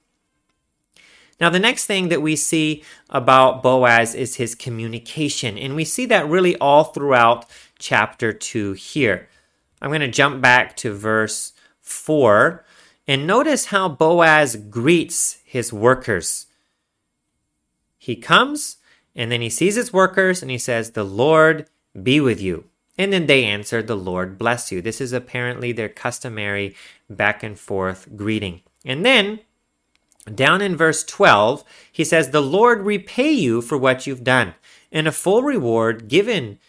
Now, 1.39 1.49
the 1.49 1.59
next 1.59 1.85
thing 1.85 2.09
that 2.09 2.21
we 2.21 2.35
see 2.35 2.83
about 3.09 3.61
Boaz 3.61 4.15
is 4.15 4.35
his 4.35 4.55
communication, 4.55 5.57
and 5.57 5.75
we 5.75 5.83
see 5.83 6.05
that 6.05 6.29
really 6.29 6.55
all 6.57 6.85
throughout 6.85 7.45
chapter 7.77 8.31
2 8.31 8.73
here. 8.73 9.27
I'm 9.81 9.89
going 9.89 9.99
to 9.99 10.07
jump 10.07 10.41
back 10.41 10.77
to 10.77 10.93
verse 10.93 11.51
4 11.81 12.63
and 13.07 13.27
notice 13.27 13.65
how 13.65 13.89
Boaz 13.89 14.55
greets 14.55 15.39
his 15.43 15.73
workers. 15.73 16.47
He 18.05 18.15
comes 18.15 18.77
and 19.15 19.31
then 19.31 19.41
he 19.41 19.49
sees 19.49 19.73
his 19.73 19.91
workers 19.91 20.43
and 20.43 20.51
he 20.51 20.59
says, 20.59 20.91
The 20.91 21.03
Lord 21.03 21.67
be 22.03 22.19
with 22.19 22.39
you. 22.39 22.65
And 22.99 23.11
then 23.11 23.25
they 23.25 23.45
answer, 23.45 23.81
The 23.81 23.97
Lord 23.97 24.37
bless 24.37 24.71
you. 24.71 24.79
This 24.79 25.01
is 25.01 25.11
apparently 25.11 25.71
their 25.71 25.89
customary 25.89 26.75
back 27.09 27.41
and 27.41 27.57
forth 27.57 28.15
greeting. 28.15 28.61
And 28.85 29.03
then 29.03 29.39
down 30.31 30.61
in 30.61 30.77
verse 30.77 31.03
12, 31.03 31.63
he 31.91 32.03
says, 32.03 32.29
The 32.29 32.43
Lord 32.43 32.81
repay 32.81 33.31
you 33.31 33.59
for 33.63 33.75
what 33.75 34.05
you've 34.05 34.23
done, 34.23 34.53
and 34.91 35.07
a 35.07 35.11
full 35.11 35.41
reward 35.41 36.07
given 36.07 36.59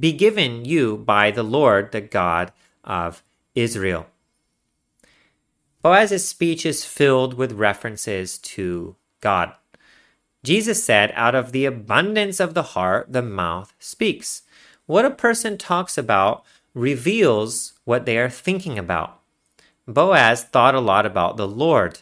be 0.00 0.12
given 0.12 0.64
you 0.64 0.96
by 0.96 1.30
the 1.30 1.44
Lord, 1.44 1.92
the 1.92 2.00
God 2.00 2.50
of 2.82 3.22
Israel. 3.54 4.08
Boaz's 5.82 6.26
speech 6.26 6.66
is 6.66 6.84
filled 6.84 7.34
with 7.34 7.52
references 7.52 8.38
to 8.38 8.96
God. 9.20 9.52
Jesus 10.44 10.84
said, 10.84 11.12
Out 11.14 11.34
of 11.34 11.52
the 11.52 11.64
abundance 11.64 12.40
of 12.40 12.54
the 12.54 12.62
heart, 12.62 13.12
the 13.12 13.22
mouth 13.22 13.74
speaks. 13.78 14.42
What 14.86 15.04
a 15.04 15.10
person 15.10 15.56
talks 15.56 15.96
about 15.96 16.44
reveals 16.74 17.74
what 17.84 18.06
they 18.06 18.18
are 18.18 18.30
thinking 18.30 18.78
about. 18.78 19.20
Boaz 19.86 20.44
thought 20.44 20.74
a 20.74 20.80
lot 20.80 21.06
about 21.06 21.36
the 21.36 21.48
Lord 21.48 22.00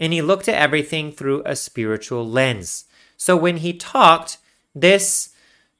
and 0.00 0.14
he 0.14 0.22
looked 0.22 0.48
at 0.48 0.54
everything 0.54 1.12
through 1.12 1.42
a 1.44 1.54
spiritual 1.54 2.26
lens. 2.26 2.86
So 3.18 3.36
when 3.36 3.58
he 3.58 3.74
talked, 3.74 4.38
this 4.74 5.34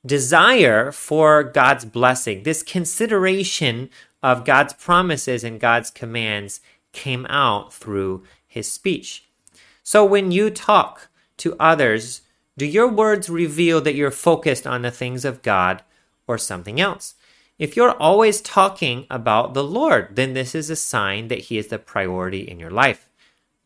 desire 0.05 0.93
for 0.93 1.43
God's 1.43 1.87
blessing, 1.87 2.43
this 2.43 2.63
consideration 2.63 3.89
of 4.23 4.45
God's 4.45 4.75
promises 4.75 5.43
and 5.43 5.59
God's 5.59 5.91
commands 5.91 6.61
came 6.93 7.25
out 7.31 7.73
through 7.73 8.25
his 8.47 8.71
speech. 8.71 9.25
So 9.83 10.05
when 10.05 10.31
you 10.31 10.51
talk 10.51 11.09
to 11.41 11.57
others, 11.59 12.23
do 12.57 12.67
your 12.67 12.89
words 12.89 13.29
reveal 13.29 13.81
that 13.81 13.95
you're 13.95 14.11
focused 14.11 14.67
on 14.67 14.83
the 14.83 14.91
things 14.91 15.25
of 15.25 15.43
God 15.43 15.83
or 16.27 16.39
something 16.39 16.81
else? 16.81 17.15
If 17.59 17.77
you're 17.77 17.93
always 17.93 18.41
talking 18.41 19.07
about 19.11 19.53
the 19.53 19.65
Lord, 19.65 20.17
then 20.17 20.33
this 20.33 20.55
is 20.55 20.71
a 20.71 20.77
sign 20.77 21.29
that 21.29 21.41
He 21.41 21.59
is 21.59 21.69
the 21.69 21.79
priority 21.79 22.41
in 22.41 22.59
your 22.59 22.71
life. 22.71 23.11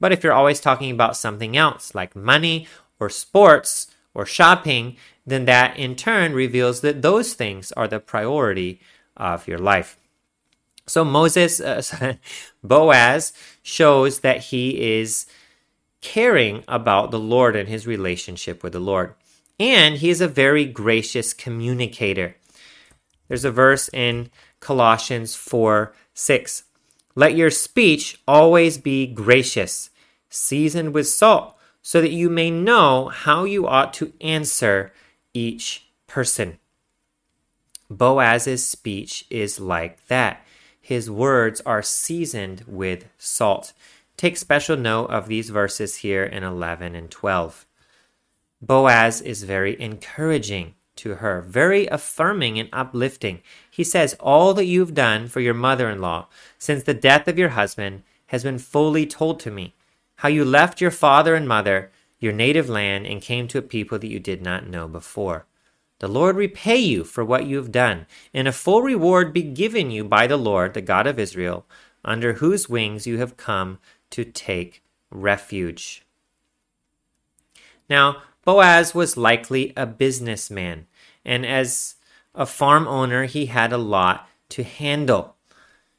But 0.00 0.12
if 0.12 0.24
you're 0.24 0.32
always 0.32 0.60
talking 0.60 0.90
about 0.90 1.16
something 1.16 1.56
else, 1.56 1.94
like 1.94 2.16
money 2.16 2.66
or 2.98 3.08
sports 3.08 3.88
or 4.12 4.26
shopping, 4.26 4.96
then 5.26 5.44
that 5.44 5.76
in 5.76 5.96
turn 5.96 6.32
reveals 6.32 6.80
that 6.80 7.02
those 7.02 7.34
things 7.34 7.72
are 7.72 7.88
the 7.88 8.00
priority 8.00 8.80
of 9.16 9.46
your 9.48 9.58
life. 9.58 9.96
So 10.87 11.04
Moses, 11.04 11.60
uh, 11.60 12.16
Boaz, 12.62 13.32
shows 13.62 14.20
that 14.20 14.40
he 14.40 14.98
is 15.00 15.26
caring 16.04 16.62
about 16.68 17.10
the 17.10 17.18
Lord 17.18 17.56
and 17.56 17.66
his 17.66 17.86
relationship 17.86 18.62
with 18.62 18.74
the 18.74 18.78
Lord. 18.78 19.14
And 19.58 19.96
he 19.96 20.10
is 20.10 20.20
a 20.20 20.28
very 20.28 20.66
gracious 20.66 21.32
communicator. 21.32 22.36
There's 23.26 23.46
a 23.46 23.50
verse 23.50 23.88
in 23.88 24.30
Colossians 24.60 25.34
4 25.34 25.94
6. 26.12 26.64
Let 27.16 27.34
your 27.34 27.50
speech 27.50 28.20
always 28.28 28.76
be 28.76 29.06
gracious, 29.06 29.90
seasoned 30.28 30.92
with 30.92 31.08
salt, 31.08 31.56
so 31.80 32.00
that 32.02 32.12
you 32.12 32.28
may 32.28 32.50
know 32.50 33.08
how 33.08 33.44
you 33.44 33.66
ought 33.66 33.94
to 33.94 34.12
answer 34.20 34.92
each 35.32 35.86
person. 36.06 36.58
Boaz's 37.88 38.66
speech 38.66 39.26
is 39.30 39.58
like 39.58 40.06
that. 40.08 40.44
His 40.80 41.10
words 41.10 41.62
are 41.64 41.82
seasoned 41.82 42.64
with 42.66 43.06
salt. 43.16 43.72
Take 44.16 44.37
special 44.37 44.77
note 44.77 45.07
of 45.07 45.29
these 45.29 45.50
verses 45.50 45.96
here 45.96 46.24
in 46.24 46.44
11 46.44 46.94
and 46.94 47.11
12. 47.11 47.66
Boaz 48.62 49.20
is 49.20 49.42
very 49.42 49.81
encouraging 49.81 50.74
to 50.96 51.16
her, 51.16 51.42
very 51.42 51.87
affirming 51.88 52.59
and 52.59 52.68
uplifting. 52.72 53.42
He 53.70 53.83
says, 53.83 54.14
All 54.20 54.55
that 54.55 54.66
you've 54.66 54.94
done 54.94 55.29
for 55.29 55.40
your 55.40 55.55
mother 55.55 55.90
in 55.90 56.00
law 56.00 56.29
since 56.59 56.85
the 56.85 56.94
death 56.94 57.27
of 57.27 57.38
your 57.38 57.50
husband 57.50 58.05
has 58.27 58.44
been 58.44 58.59
fully 58.59 59.07
told 59.07 59.40
to 59.40 59.50
me. 59.50 59.74
How 60.16 60.29
you 60.29 60.44
left 60.44 60.81
your 60.81 60.92
father 60.92 61.35
and 61.35 61.48
mother, 61.48 61.90
your 62.20 62.33
native 62.33 62.68
land, 62.68 63.07
and 63.07 63.20
came 63.20 63.48
to 63.48 63.59
a 63.59 63.62
people 63.62 63.98
that 63.98 64.07
you 64.07 64.20
did 64.20 64.40
not 64.40 64.68
know 64.68 64.87
before. 64.87 65.46
The 65.98 66.09
Lord 66.09 66.37
repay 66.37 66.77
you 66.79 67.05
for 67.05 67.24
what 67.24 67.46
you 67.46 67.57
have 67.57 67.72
done, 67.72 68.07
and 68.33 68.46
a 68.46 68.53
full 68.53 68.83
reward 68.83 69.33
be 69.33 69.42
given 69.42 69.90
you 69.90 70.05
by 70.05 70.27
the 70.27 70.37
Lord, 70.37 70.74
the 70.74 70.81
God 70.81 71.07
of 71.07 71.18
Israel, 71.18 71.66
under 72.05 72.35
whose 72.35 72.68
wings 72.68 73.07
you 73.07 73.18
have 73.18 73.37
come 73.37 73.79
to 74.14 74.24
take 74.24 74.83
refuge. 75.11 76.07
Now, 77.90 78.22
Boaz 78.44 78.94
was 78.94 79.16
likely 79.16 79.72
a 79.77 79.87
businessman, 79.87 80.87
and 81.24 81.44
as 81.44 81.96
a 82.33 82.46
farm 82.46 82.87
owner, 82.87 83.24
he 83.24 83.46
had 83.46 83.72
a 83.72 83.79
lot 83.79 84.29
to 84.50 84.62
handle. 84.62 85.35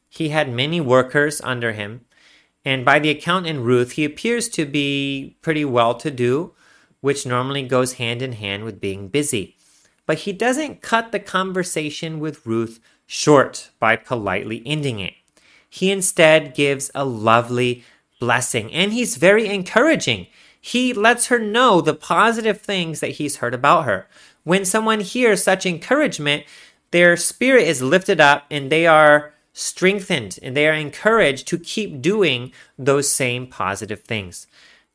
He 0.07 0.29
had 0.29 0.49
many 0.49 0.79
workers 0.79 1.41
under 1.41 1.73
him, 1.73 2.05
and 2.63 2.85
by 2.85 2.99
the 2.99 3.09
account 3.09 3.47
in 3.47 3.63
Ruth, 3.63 3.91
he 3.91 4.05
appears 4.05 4.47
to 4.49 4.65
be 4.65 5.35
pretty 5.41 5.65
well 5.65 5.93
to 5.95 6.09
do, 6.09 6.53
which 7.01 7.25
normally 7.25 7.63
goes 7.63 7.93
hand 7.93 8.21
in 8.21 8.31
hand 8.31 8.63
with 8.63 8.79
being 8.79 9.09
busy. 9.09 9.57
But 10.05 10.19
he 10.19 10.31
doesn't 10.31 10.81
cut 10.81 11.11
the 11.11 11.19
conversation 11.19 12.21
with 12.21 12.45
Ruth 12.45 12.79
short 13.05 13.71
by 13.77 13.97
politely 13.97 14.63
ending 14.65 14.99
it. 14.99 15.15
He 15.69 15.91
instead 15.91 16.55
gives 16.55 16.89
a 16.95 17.03
lovely 17.03 17.83
blessing, 18.19 18.71
and 18.71 18.93
he's 18.93 19.17
very 19.17 19.47
encouraging 19.47 20.27
he 20.65 20.93
lets 20.93 21.27
her 21.27 21.37
know 21.37 21.79
the 21.79 21.93
positive 21.93 22.59
things 22.59 22.99
that 22.99 23.11
he's 23.11 23.35
heard 23.35 23.53
about 23.53 23.85
her. 23.85 24.07
When 24.43 24.65
someone 24.65 24.99
hears 24.99 25.43
such 25.43 25.63
encouragement, 25.63 26.43
their 26.89 27.15
spirit 27.17 27.67
is 27.67 27.83
lifted 27.83 28.19
up 28.19 28.47
and 28.49 28.71
they 28.71 28.87
are 28.87 29.35
strengthened 29.53 30.39
and 30.41 30.57
they 30.57 30.67
are 30.67 30.73
encouraged 30.73 31.47
to 31.49 31.59
keep 31.59 32.01
doing 32.01 32.51
those 32.79 33.07
same 33.07 33.45
positive 33.45 34.01
things. 34.01 34.47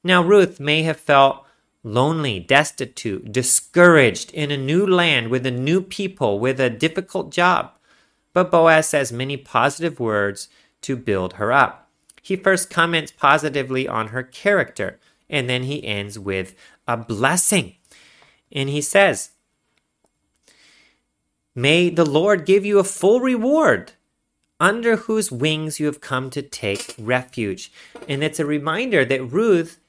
Now, 0.03 0.25
Ruth 0.25 0.59
may 0.59 0.83
have 0.83 0.99
felt 0.99 1.47
lonely, 1.85 2.41
destitute, 2.41 3.31
discouraged 3.31 4.33
in 4.33 4.51
a 4.51 4.57
new 4.57 4.85
land 4.85 5.29
with 5.29 5.47
a 5.47 5.53
new 5.53 5.83
people, 5.83 6.41
with 6.41 6.59
a 6.59 6.69
difficult 6.69 7.31
job. 7.31 7.71
But 8.33 8.51
Boaz 8.51 8.89
says 8.89 9.13
many 9.13 9.37
positive 9.37 10.01
words 10.01 10.49
to 10.83 10.97
build 10.97 11.35
her 11.35 11.53
up. 11.53 11.80
He 12.23 12.37
first 12.37 12.71
comments 12.71 13.13
positively 13.13 13.89
on 13.89 14.09
her 14.09 14.23
character, 14.23 14.99
and 15.29 15.49
then 15.49 15.65
he 15.65 15.85
ends 15.85 16.19
with 16.19 16.55
a 16.87 16.97
blessing. 16.97 17.77
And 18.53 18.69
he 18.69 18.81
says, 18.81 19.31
May 21.55 21.91
the 21.91 22.05
Lord 22.05 22.47
give 22.47 22.65
you 22.65 22.79
a 22.79 22.85
full 22.85 23.21
reward 23.21 23.93
under 24.61 24.97
whose 24.97 25.33
wings 25.33 25.81
you 25.81 25.87
have 25.87 26.01
come 26.01 26.31
to 26.31 26.43
take 26.43 26.95
refuge. 26.99 27.73
And 28.09 28.23
it's 28.23 28.39
a 28.39 28.47
reminder 28.47 29.05
that 29.05 29.33
Ruth 29.33 29.81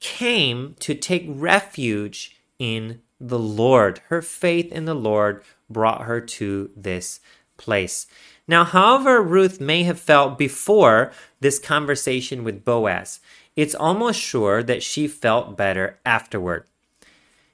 came 0.00 0.76
to 0.80 0.94
take 0.94 1.24
refuge 1.26 2.36
in 2.58 3.00
the 3.18 3.38
Lord. 3.38 4.00
Her 4.08 4.22
faith 4.22 4.70
in 4.70 4.84
the 4.84 4.94
Lord 4.94 5.42
brought 5.68 6.02
her 6.02 6.20
to 6.20 6.70
this 6.76 7.20
place. 7.56 8.06
Now, 8.48 8.64
however, 8.64 9.20
Ruth 9.20 9.60
may 9.60 9.82
have 9.82 10.00
felt 10.00 10.38
before 10.38 11.12
this 11.38 11.58
conversation 11.58 12.42
with 12.42 12.64
Boaz, 12.64 13.20
it's 13.54 13.74
almost 13.74 14.18
sure 14.18 14.62
that 14.62 14.82
she 14.82 15.06
felt 15.06 15.56
better 15.56 15.98
afterward. 16.06 16.64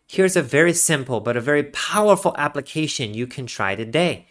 Here's 0.07 0.37
a 0.37 0.43
very 0.43 0.73
simple 0.73 1.21
but 1.21 1.37
a 1.37 1.41
very 1.41 1.65
powerful 1.65 2.35
application 2.39 3.13
you 3.13 3.27
can 3.27 3.47
try 3.47 3.75
today. 3.75 4.27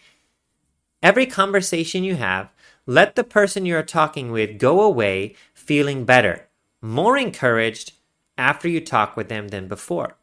Every 1.01 1.25
conversation 1.25 2.05
you 2.05 2.15
have, 2.15 2.49
let 2.85 3.15
the 3.15 3.25
person 3.25 3.65
you 3.65 3.75
are 3.75 3.83
talking 3.83 4.31
with 4.31 4.57
go 4.57 4.81
away 4.81 5.35
feeling 5.53 6.05
better, 6.05 6.47
more 6.81 7.17
encouraged 7.17 7.91
after 8.37 8.69
you 8.69 8.79
talk 8.79 9.17
with 9.17 9.27
them 9.27 9.49
than 9.49 9.67
before. 9.67 10.15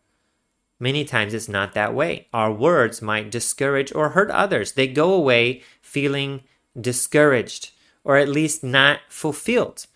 Many 0.81 1.05
times 1.05 1.35
it's 1.35 1.49
not 1.49 1.75
that 1.75 1.95
way. 1.95 2.27
Our 2.33 2.51
words 2.51 3.03
might 3.03 3.31
discourage 3.31 3.95
or 3.95 4.11
hurt 4.11 4.31
others. 4.31 4.73
They 4.73 4.89
go 4.89 5.13
away 5.13 5.63
feeling 5.83 6.43
discouraged 6.81 7.71
or 8.03 8.17
at 8.17 8.29
least 8.29 8.65
not 8.65 9.01
fulfilled. 9.09 9.87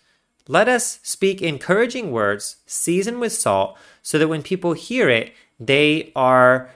Let 0.47 0.67
us 0.67 0.99
speak 1.01 1.41
encouraging 1.41 2.11
words, 2.11 2.57
seasoned 2.67 3.19
with 3.19 3.33
salt, 3.33 3.77
so 4.03 4.19
that 4.19 4.27
when 4.27 4.43
people 4.43 4.73
hear 4.73 5.09
it, 5.09 5.33
they 5.59 6.11
are 6.15 6.69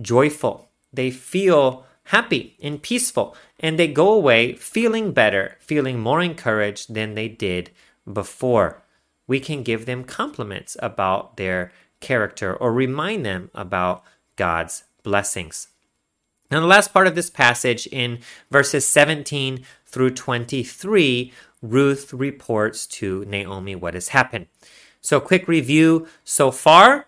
joyful. 0.00 0.70
They 0.90 1.10
feel 1.10 1.84
happy 2.04 2.56
and 2.62 2.82
peaceful, 2.82 3.36
and 3.60 3.78
they 3.78 3.88
go 3.88 4.10
away 4.10 4.54
feeling 4.54 5.12
better, 5.12 5.56
feeling 5.60 6.00
more 6.00 6.22
encouraged 6.22 6.94
than 6.94 7.12
they 7.12 7.28
did 7.28 7.70
before. 8.10 8.82
We 9.26 9.38
can 9.40 9.62
give 9.62 9.84
them 9.84 10.04
compliments 10.04 10.76
about 10.80 11.36
their 11.36 11.72
character 12.04 12.54
or 12.54 12.72
remind 12.72 13.24
them 13.26 13.50
about 13.54 14.04
God's 14.36 14.84
blessings. 15.02 15.68
Now, 16.50 16.60
the 16.60 16.66
last 16.66 16.92
part 16.92 17.06
of 17.06 17.14
this 17.14 17.30
passage 17.30 17.86
in 17.86 18.20
verses 18.50 18.86
17 18.86 19.64
through 19.86 20.10
23, 20.10 21.32
Ruth 21.62 22.12
reports 22.12 22.86
to 22.86 23.24
Naomi 23.24 23.74
what 23.74 23.94
has 23.94 24.08
happened. 24.08 24.46
So, 25.00 25.18
quick 25.18 25.48
review 25.48 26.06
so 26.22 26.50
far 26.50 27.06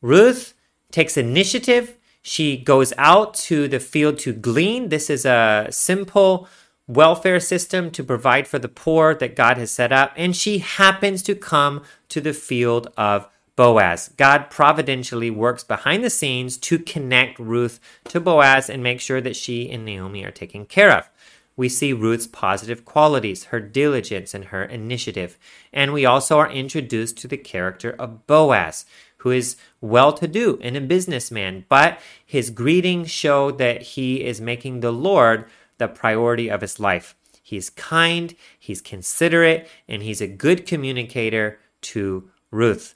Ruth 0.00 0.52
takes 0.90 1.16
initiative. 1.16 1.96
She 2.20 2.58
goes 2.58 2.92
out 2.98 3.34
to 3.48 3.68
the 3.68 3.80
field 3.80 4.18
to 4.20 4.32
glean. 4.32 4.90
This 4.90 5.08
is 5.08 5.24
a 5.24 5.68
simple 5.70 6.46
welfare 6.86 7.40
system 7.40 7.90
to 7.92 8.04
provide 8.04 8.46
for 8.46 8.58
the 8.58 8.68
poor 8.68 9.14
that 9.14 9.34
God 9.34 9.56
has 9.56 9.70
set 9.70 9.92
up. 9.92 10.12
And 10.16 10.36
she 10.36 10.58
happens 10.58 11.22
to 11.22 11.34
come 11.34 11.82
to 12.10 12.20
the 12.20 12.34
field 12.34 12.92
of 12.96 13.28
Boaz. 13.56 14.10
God 14.16 14.50
providentially 14.50 15.30
works 15.30 15.62
behind 15.62 16.02
the 16.02 16.10
scenes 16.10 16.56
to 16.58 16.78
connect 16.78 17.38
Ruth 17.38 17.80
to 18.08 18.20
Boaz 18.20 18.68
and 18.68 18.82
make 18.82 19.00
sure 19.00 19.20
that 19.20 19.36
she 19.36 19.70
and 19.70 19.84
Naomi 19.84 20.24
are 20.24 20.30
taken 20.30 20.66
care 20.66 20.90
of. 20.90 21.08
We 21.56 21.68
see 21.68 21.92
Ruth's 21.92 22.26
positive 22.26 22.84
qualities, 22.84 23.44
her 23.44 23.60
diligence, 23.60 24.34
and 24.34 24.46
her 24.46 24.64
initiative. 24.64 25.38
And 25.72 25.92
we 25.92 26.04
also 26.04 26.38
are 26.38 26.50
introduced 26.50 27.16
to 27.18 27.28
the 27.28 27.36
character 27.36 27.94
of 27.96 28.26
Boaz 28.26 28.86
who 29.24 29.30
is 29.30 29.56
well 29.80 30.12
to 30.12 30.28
do 30.28 30.58
and 30.62 30.76
a 30.76 30.80
businessman, 30.82 31.64
but 31.70 31.98
his 32.26 32.50
greetings 32.50 33.10
show 33.10 33.50
that 33.50 33.80
he 33.80 34.22
is 34.22 34.38
making 34.38 34.80
the 34.80 34.92
Lord 34.92 35.46
the 35.78 35.88
priority 35.88 36.50
of 36.50 36.60
his 36.60 36.78
life. 36.78 37.16
He's 37.42 37.70
kind, 37.70 38.34
he's 38.58 38.82
considerate, 38.82 39.66
and 39.88 40.02
he's 40.02 40.20
a 40.20 40.26
good 40.26 40.66
communicator 40.66 41.58
to 41.82 42.28
Ruth. 42.50 42.93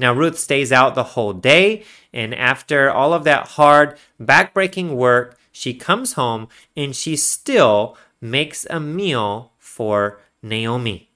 Now, 0.00 0.14
Ruth 0.14 0.38
stays 0.38 0.72
out 0.72 0.94
the 0.94 1.12
whole 1.12 1.34
day, 1.34 1.84
and 2.10 2.34
after 2.34 2.90
all 2.90 3.12
of 3.12 3.24
that 3.24 3.48
hard, 3.48 3.98
backbreaking 4.18 4.94
work, 4.94 5.38
she 5.52 5.74
comes 5.74 6.14
home 6.14 6.48
and 6.74 6.96
she 6.96 7.16
still 7.16 7.98
makes 8.18 8.66
a 8.70 8.80
meal 8.80 9.52
for 9.58 10.18
Naomi. 10.42 11.10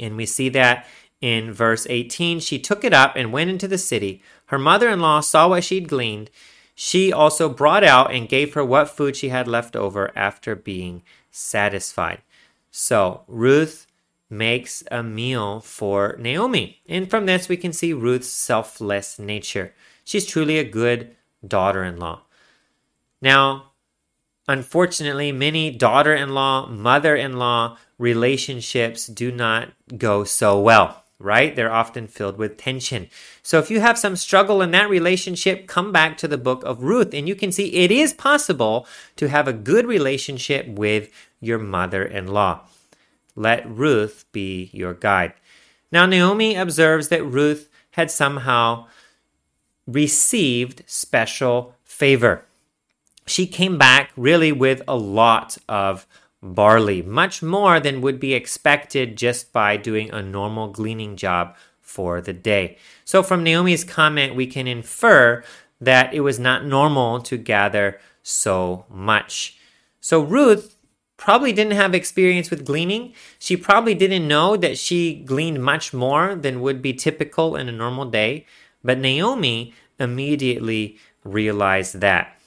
And 0.00 0.16
we 0.16 0.26
see 0.26 0.48
that 0.48 0.86
in 1.20 1.52
verse 1.52 1.86
18, 1.88 2.40
she 2.40 2.58
took 2.58 2.82
it 2.82 2.92
up 2.92 3.14
and 3.14 3.32
went 3.32 3.50
into 3.50 3.68
the 3.68 3.78
city. 3.78 4.22
Her 4.46 4.58
mother 4.58 4.88
in 4.88 4.98
law 4.98 5.20
saw 5.20 5.48
what 5.48 5.62
she'd 5.62 5.88
gleaned. 5.88 6.30
She 6.74 7.12
also 7.12 7.48
brought 7.48 7.84
out 7.84 8.12
and 8.12 8.28
gave 8.28 8.54
her 8.54 8.64
what 8.64 8.90
food 8.90 9.14
she 9.14 9.28
had 9.28 9.46
left 9.46 9.76
over 9.76 10.10
after 10.16 10.56
being 10.56 11.02
satisfied. 11.30 12.22
So 12.72 13.22
Ruth 13.28 13.86
makes 14.30 14.82
a 14.90 15.02
meal 15.02 15.60
for 15.60 16.16
Naomi. 16.18 16.80
And 16.88 17.08
from 17.08 17.26
this, 17.26 17.48
we 17.48 17.56
can 17.56 17.72
see 17.72 17.92
Ruth's 17.92 18.28
selfless 18.28 19.18
nature. 19.18 19.74
She's 20.04 20.26
truly 20.26 20.58
a 20.58 20.64
good 20.64 21.16
daughter 21.46 21.84
in 21.84 21.98
law. 21.98 22.22
Now, 23.20 23.72
unfortunately, 24.46 25.32
many 25.32 25.70
daughter 25.70 26.14
in 26.14 26.30
law, 26.34 26.66
mother 26.66 27.16
in 27.16 27.38
law 27.38 27.78
relationships 27.98 29.06
do 29.06 29.32
not 29.32 29.72
go 29.96 30.24
so 30.24 30.60
well 30.60 31.04
right? 31.18 31.56
They're 31.56 31.72
often 31.72 32.06
filled 32.06 32.38
with 32.38 32.56
tension. 32.56 33.08
So 33.42 33.58
if 33.58 33.70
you 33.70 33.80
have 33.80 33.98
some 33.98 34.16
struggle 34.16 34.62
in 34.62 34.70
that 34.70 34.88
relationship, 34.88 35.66
come 35.66 35.90
back 35.90 36.16
to 36.18 36.28
the 36.28 36.38
book 36.38 36.62
of 36.64 36.82
Ruth 36.82 37.12
and 37.12 37.26
you 37.26 37.34
can 37.34 37.50
see 37.50 37.74
it 37.74 37.90
is 37.90 38.12
possible 38.12 38.86
to 39.16 39.28
have 39.28 39.48
a 39.48 39.52
good 39.52 39.86
relationship 39.86 40.66
with 40.68 41.10
your 41.40 41.58
mother 41.58 42.04
in 42.04 42.28
law. 42.28 42.60
Let 43.38 43.70
Ruth 43.70 44.24
be 44.32 44.68
your 44.72 44.94
guide. 44.94 45.32
Now, 45.92 46.06
Naomi 46.06 46.56
observes 46.56 47.08
that 47.08 47.24
Ruth 47.24 47.68
had 47.92 48.10
somehow 48.10 48.86
received 49.86 50.82
special 50.86 51.74
favor. 51.84 52.44
She 53.26 53.46
came 53.46 53.78
back 53.78 54.10
really 54.16 54.50
with 54.50 54.82
a 54.88 54.96
lot 54.96 55.56
of 55.68 56.04
barley, 56.42 57.00
much 57.00 57.40
more 57.40 57.78
than 57.78 58.00
would 58.00 58.18
be 58.18 58.34
expected 58.34 59.16
just 59.16 59.52
by 59.52 59.76
doing 59.76 60.10
a 60.10 60.20
normal 60.20 60.68
gleaning 60.68 61.16
job 61.16 61.56
for 61.80 62.20
the 62.20 62.32
day. 62.32 62.76
So, 63.04 63.22
from 63.22 63.44
Naomi's 63.44 63.84
comment, 63.84 64.34
we 64.34 64.48
can 64.48 64.66
infer 64.66 65.44
that 65.80 66.12
it 66.12 66.20
was 66.20 66.40
not 66.40 66.66
normal 66.66 67.20
to 67.22 67.36
gather 67.36 68.00
so 68.22 68.84
much. 68.90 69.56
So, 70.00 70.20
Ruth 70.22 70.77
probably 71.18 71.52
didn't 71.52 71.72
have 71.72 71.94
experience 71.94 72.48
with 72.48 72.64
gleaning. 72.64 73.12
She 73.38 73.56
probably 73.56 73.94
didn't 73.94 74.26
know 74.26 74.56
that 74.56 74.78
she 74.78 75.16
gleaned 75.16 75.62
much 75.62 75.92
more 75.92 76.34
than 76.34 76.62
would 76.62 76.80
be 76.80 76.94
typical 76.94 77.56
in 77.56 77.68
a 77.68 77.72
normal 77.72 78.06
day. 78.06 78.46
But 78.82 78.98
Naomi 78.98 79.74
immediately 79.98 80.96
realized 81.24 82.00
that. 82.00 82.38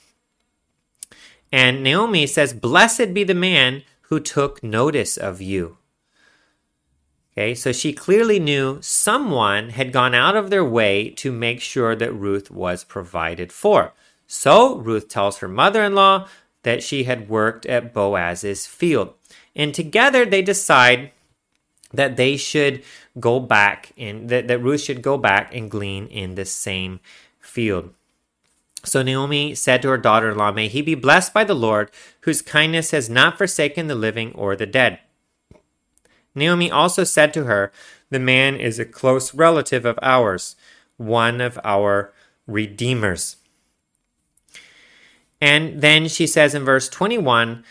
And 1.52 1.82
Naomi 1.82 2.26
says, 2.26 2.54
Blessed 2.54 3.14
be 3.14 3.22
the 3.22 3.34
man 3.34 3.82
who 4.02 4.18
took 4.18 4.62
notice 4.64 5.16
of 5.16 5.40
you. 5.40 5.76
Okay, 7.32 7.54
so 7.54 7.72
she 7.72 7.92
clearly 7.92 8.38
knew 8.38 8.78
someone 8.82 9.70
had 9.70 9.92
gone 9.92 10.14
out 10.14 10.36
of 10.36 10.50
their 10.50 10.64
way 10.64 11.10
to 11.10 11.32
make 11.32 11.60
sure 11.60 11.94
that 11.94 12.12
Ruth 12.12 12.50
was 12.50 12.84
provided 12.84 13.52
for. 13.52 13.92
So 14.26 14.76
Ruth 14.76 15.08
tells 15.08 15.38
her 15.38 15.48
mother 15.48 15.82
in 15.82 15.94
law 15.94 16.26
that 16.62 16.82
she 16.82 17.04
had 17.04 17.28
worked 17.28 17.66
at 17.66 17.92
Boaz's 17.92 18.66
field. 18.66 19.14
And 19.54 19.74
together 19.74 20.24
they 20.24 20.42
decide 20.42 21.10
that 21.92 22.16
they 22.16 22.36
should 22.36 22.82
go 23.20 23.40
back 23.40 23.92
and 23.98 24.28
that, 24.28 24.48
that 24.48 24.58
Ruth 24.58 24.80
should 24.80 25.02
go 25.02 25.18
back 25.18 25.54
and 25.54 25.70
glean 25.70 26.06
in 26.06 26.34
the 26.34 26.44
same 26.44 27.00
field. 27.38 27.92
So 28.84 29.02
Naomi 29.02 29.54
said 29.54 29.82
to 29.82 29.88
her 29.90 29.98
daughter 29.98 30.30
in 30.30 30.38
law, 30.38 30.50
May 30.50 30.68
he 30.68 30.82
be 30.82 30.94
blessed 30.94 31.32
by 31.32 31.44
the 31.44 31.54
Lord, 31.54 31.90
whose 32.22 32.42
kindness 32.42 32.90
has 32.90 33.08
not 33.08 33.38
forsaken 33.38 33.86
the 33.86 33.94
living 33.94 34.32
or 34.34 34.56
the 34.56 34.66
dead. 34.66 34.98
Naomi 36.34 36.70
also 36.70 37.04
said 37.04 37.32
to 37.34 37.44
her, 37.44 37.70
The 38.10 38.18
man 38.18 38.56
is 38.56 38.78
a 38.78 38.84
close 38.84 39.34
relative 39.34 39.84
of 39.84 39.98
ours, 40.02 40.56
one 40.96 41.40
of 41.40 41.60
our 41.62 42.12
redeemers. 42.46 43.36
And 45.42 45.82
then 45.82 46.06
she 46.06 46.28
says 46.28 46.54
in 46.54 46.64
verse 46.64 46.88
21 46.88 47.64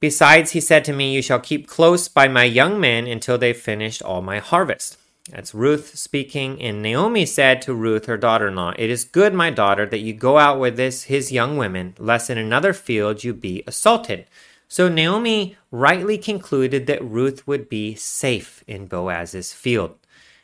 Besides, 0.00 0.52
he 0.52 0.60
said 0.60 0.84
to 0.84 0.92
me, 0.92 1.14
You 1.14 1.22
shall 1.22 1.40
keep 1.40 1.66
close 1.66 2.08
by 2.08 2.28
my 2.28 2.44
young 2.44 2.78
men 2.78 3.06
until 3.06 3.38
they've 3.38 3.56
finished 3.56 4.02
all 4.02 4.20
my 4.22 4.38
harvest. 4.38 4.98
That's 5.30 5.54
Ruth 5.54 5.96
speaking, 5.96 6.60
and 6.60 6.82
Naomi 6.82 7.24
said 7.24 7.62
to 7.62 7.74
Ruth, 7.74 8.06
her 8.06 8.16
daughter 8.16 8.48
in 8.48 8.56
law, 8.56 8.72
It 8.76 8.90
is 8.90 9.04
good, 9.04 9.32
my 9.32 9.50
daughter, 9.50 9.86
that 9.86 10.00
you 10.00 10.12
go 10.12 10.38
out 10.38 10.60
with 10.60 10.76
this 10.76 11.04
his 11.04 11.32
young 11.32 11.56
women, 11.56 11.94
lest 11.98 12.28
in 12.28 12.36
another 12.36 12.72
field 12.72 13.24
you 13.24 13.32
be 13.32 13.62
assaulted. 13.66 14.26
So 14.68 14.88
Naomi 14.88 15.56
rightly 15.70 16.18
concluded 16.18 16.86
that 16.86 17.04
Ruth 17.04 17.46
would 17.46 17.68
be 17.68 17.94
safe 17.94 18.62
in 18.66 18.86
Boaz's 18.86 19.52
field. 19.52 19.96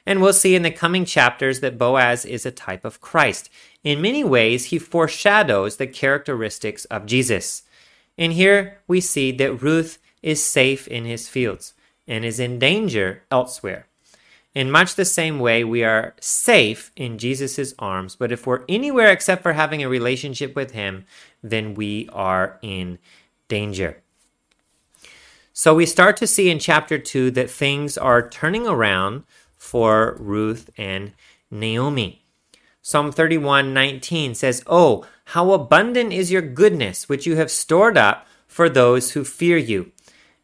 And 0.07 0.23
we'll 0.23 0.33
see 0.33 0.55
in 0.55 0.63
the 0.63 0.71
coming 0.71 1.05
chapters 1.05 1.61
that 1.61 1.79
Boaz 1.79 2.25
is 2.25 2.47
a 2.47 2.53
type 2.53 2.85
of 2.85 3.01
Christ. 3.01 3.51
In 3.87 4.03
many 4.03 4.25
ways, 4.25 4.65
he 4.65 4.81
foreshadows 4.81 5.77
the 5.77 5.87
characteristics 5.87 6.87
of 6.87 7.07
Jesus. 7.07 7.63
And 8.19 8.33
here 8.33 8.79
we 8.89 9.01
see 9.01 9.31
that 9.31 9.63
Ruth 9.63 9.99
is 10.25 10.43
safe 10.43 10.89
in 10.89 11.05
his 11.05 11.29
fields 11.29 11.73
and 12.09 12.25
is 12.25 12.41
in 12.41 12.59
danger 12.59 13.23
elsewhere. 13.31 13.87
In 14.57 14.73
much 14.73 14.97
the 14.97 15.05
same 15.05 15.39
way, 15.39 15.63
we 15.63 15.85
are 15.85 16.17
safe 16.21 16.91
in 16.97 17.17
Jesus' 17.17 17.75
arms, 17.79 18.17
but 18.17 18.33
if 18.33 18.45
we're 18.45 18.65
anywhere 18.69 19.13
except 19.13 19.45
for 19.45 19.53
having 19.53 19.85
a 19.85 19.89
relationship 19.89 20.57
with 20.57 20.73
him, 20.73 21.05
then 21.41 21.75
we 21.75 22.09
are 22.13 22.59
in 22.63 22.99
danger. 23.47 24.03
So 25.53 25.77
we 25.77 25.87
start 25.87 26.17
to 26.17 26.27
see 26.27 26.51
in 26.51 26.59
chapter 26.59 26.99
2 26.99 27.31
that 27.31 27.51
things 27.51 27.97
are 27.97 28.29
turning 28.29 28.67
around 28.67 29.23
for 29.57 30.17
Ruth 30.19 30.71
and 30.77 31.13
Naomi. 31.53 32.26
Psalm 32.89 33.11
31:19 33.11 34.33
says, 34.33 34.63
"Oh, 34.69 35.05
how 35.35 35.51
abundant 35.51 36.13
is 36.13 36.31
your 36.31 36.41
goodness 36.41 37.09
which 37.09 37.27
you 37.27 37.35
have 37.35 37.51
stored 37.51 37.99
up 37.99 38.29
for 38.47 38.69
those 38.69 39.11
who 39.11 39.25
fear 39.25 39.57
you, 39.57 39.91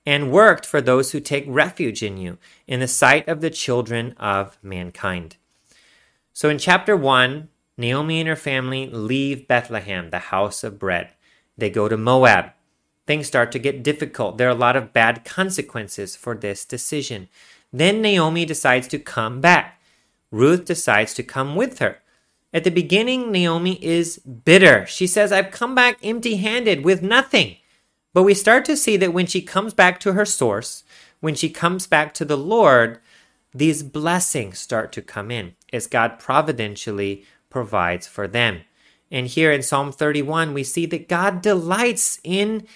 and 0.04 0.32
worked 0.32 0.66
for 0.66 0.80
those 0.80 1.12
who 1.12 1.20
take 1.20 1.44
refuge 1.46 2.02
in 2.02 2.16
you, 2.16 2.38
in 2.66 2.80
the 2.80 2.88
sight 2.88 3.28
of 3.28 3.42
the 3.42 3.48
children 3.48 4.16
of 4.18 4.58
mankind." 4.60 5.36
So 6.32 6.48
in 6.48 6.58
chapter 6.58 6.96
1, 6.96 7.48
Naomi 7.78 8.18
and 8.18 8.28
her 8.28 8.34
family 8.34 8.88
leave 8.88 9.46
Bethlehem, 9.46 10.10
the 10.10 10.32
house 10.34 10.64
of 10.64 10.80
bread. 10.80 11.10
They 11.56 11.70
go 11.70 11.88
to 11.88 11.96
Moab. 11.96 12.54
Things 13.06 13.28
start 13.28 13.52
to 13.52 13.60
get 13.60 13.84
difficult. 13.84 14.36
There 14.36 14.48
are 14.48 14.50
a 14.50 14.66
lot 14.66 14.74
of 14.74 14.92
bad 14.92 15.24
consequences 15.24 16.16
for 16.16 16.34
this 16.34 16.64
decision. 16.64 17.28
Then 17.72 18.02
Naomi 18.02 18.44
decides 18.44 18.88
to 18.88 18.98
come 18.98 19.40
back. 19.40 19.80
Ruth 20.32 20.64
decides 20.64 21.14
to 21.14 21.22
come 21.22 21.54
with 21.54 21.78
her. 21.78 22.01
At 22.52 22.64
the 22.64 22.70
beginning, 22.70 23.32
Naomi 23.32 23.82
is 23.82 24.18
bitter. 24.18 24.84
She 24.86 25.06
says, 25.06 25.32
I've 25.32 25.50
come 25.50 25.74
back 25.74 25.98
empty 26.02 26.36
handed 26.36 26.84
with 26.84 27.02
nothing. 27.02 27.56
But 28.12 28.24
we 28.24 28.34
start 28.34 28.64
to 28.66 28.76
see 28.76 28.96
that 28.98 29.14
when 29.14 29.26
she 29.26 29.40
comes 29.40 29.72
back 29.72 29.98
to 30.00 30.12
her 30.12 30.26
source, 30.26 30.84
when 31.20 31.34
she 31.34 31.48
comes 31.48 31.86
back 31.86 32.12
to 32.14 32.24
the 32.24 32.36
Lord, 32.36 33.00
these 33.54 33.82
blessings 33.82 34.58
start 34.58 34.92
to 34.92 35.02
come 35.02 35.30
in 35.30 35.54
as 35.72 35.86
God 35.86 36.18
providentially 36.18 37.24
provides 37.48 38.06
for 38.06 38.28
them. 38.28 38.62
And 39.10 39.26
here 39.26 39.52
in 39.52 39.62
Psalm 39.62 39.92
31, 39.92 40.52
we 40.52 40.64
see 40.64 40.86
that 40.86 41.08
God 41.08 41.42
delights 41.42 42.18
in 42.24 42.66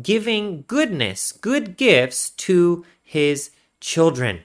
giving 0.00 0.64
goodness, 0.66 1.32
good 1.32 1.76
gifts 1.76 2.30
to 2.30 2.84
his 3.02 3.50
children, 3.80 4.40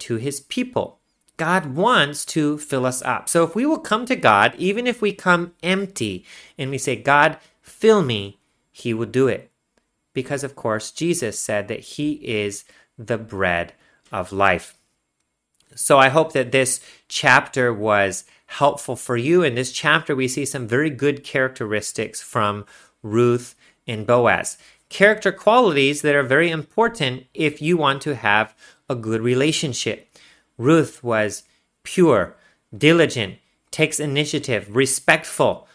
to 0.00 0.16
his 0.16 0.40
people. 0.40 0.95
God 1.36 1.74
wants 1.74 2.24
to 2.26 2.58
fill 2.58 2.86
us 2.86 3.02
up. 3.02 3.28
So 3.28 3.44
if 3.44 3.54
we 3.54 3.66
will 3.66 3.78
come 3.78 4.06
to 4.06 4.16
God, 4.16 4.54
even 4.56 4.86
if 4.86 5.02
we 5.02 5.12
come 5.12 5.52
empty 5.62 6.24
and 6.56 6.70
we 6.70 6.78
say, 6.78 6.96
God, 6.96 7.38
fill 7.60 8.02
me, 8.02 8.38
He 8.72 8.94
will 8.94 9.06
do 9.06 9.28
it. 9.28 9.50
Because, 10.14 10.42
of 10.42 10.56
course, 10.56 10.90
Jesus 10.90 11.38
said 11.38 11.68
that 11.68 11.80
He 11.80 12.12
is 12.12 12.64
the 12.96 13.18
bread 13.18 13.74
of 14.10 14.32
life. 14.32 14.78
So 15.74 15.98
I 15.98 16.08
hope 16.08 16.32
that 16.32 16.52
this 16.52 16.80
chapter 17.08 17.72
was 17.72 18.24
helpful 18.46 18.96
for 18.96 19.16
you. 19.16 19.42
In 19.42 19.54
this 19.54 19.72
chapter, 19.72 20.16
we 20.16 20.28
see 20.28 20.46
some 20.46 20.66
very 20.66 20.88
good 20.88 21.22
characteristics 21.22 22.22
from 22.22 22.64
Ruth 23.02 23.54
and 23.86 24.06
Boaz. 24.06 24.56
Character 24.88 25.32
qualities 25.32 26.00
that 26.02 26.14
are 26.14 26.22
very 26.22 26.50
important 26.50 27.26
if 27.34 27.60
you 27.60 27.76
want 27.76 28.00
to 28.02 28.14
have 28.14 28.54
a 28.88 28.94
good 28.94 29.20
relationship. 29.20 30.05
Ruth 30.58 31.02
was 31.02 31.44
pure, 31.82 32.36
diligent, 32.76 33.38
takes 33.70 34.00
initiative, 34.00 34.74
respectful, 34.74 35.68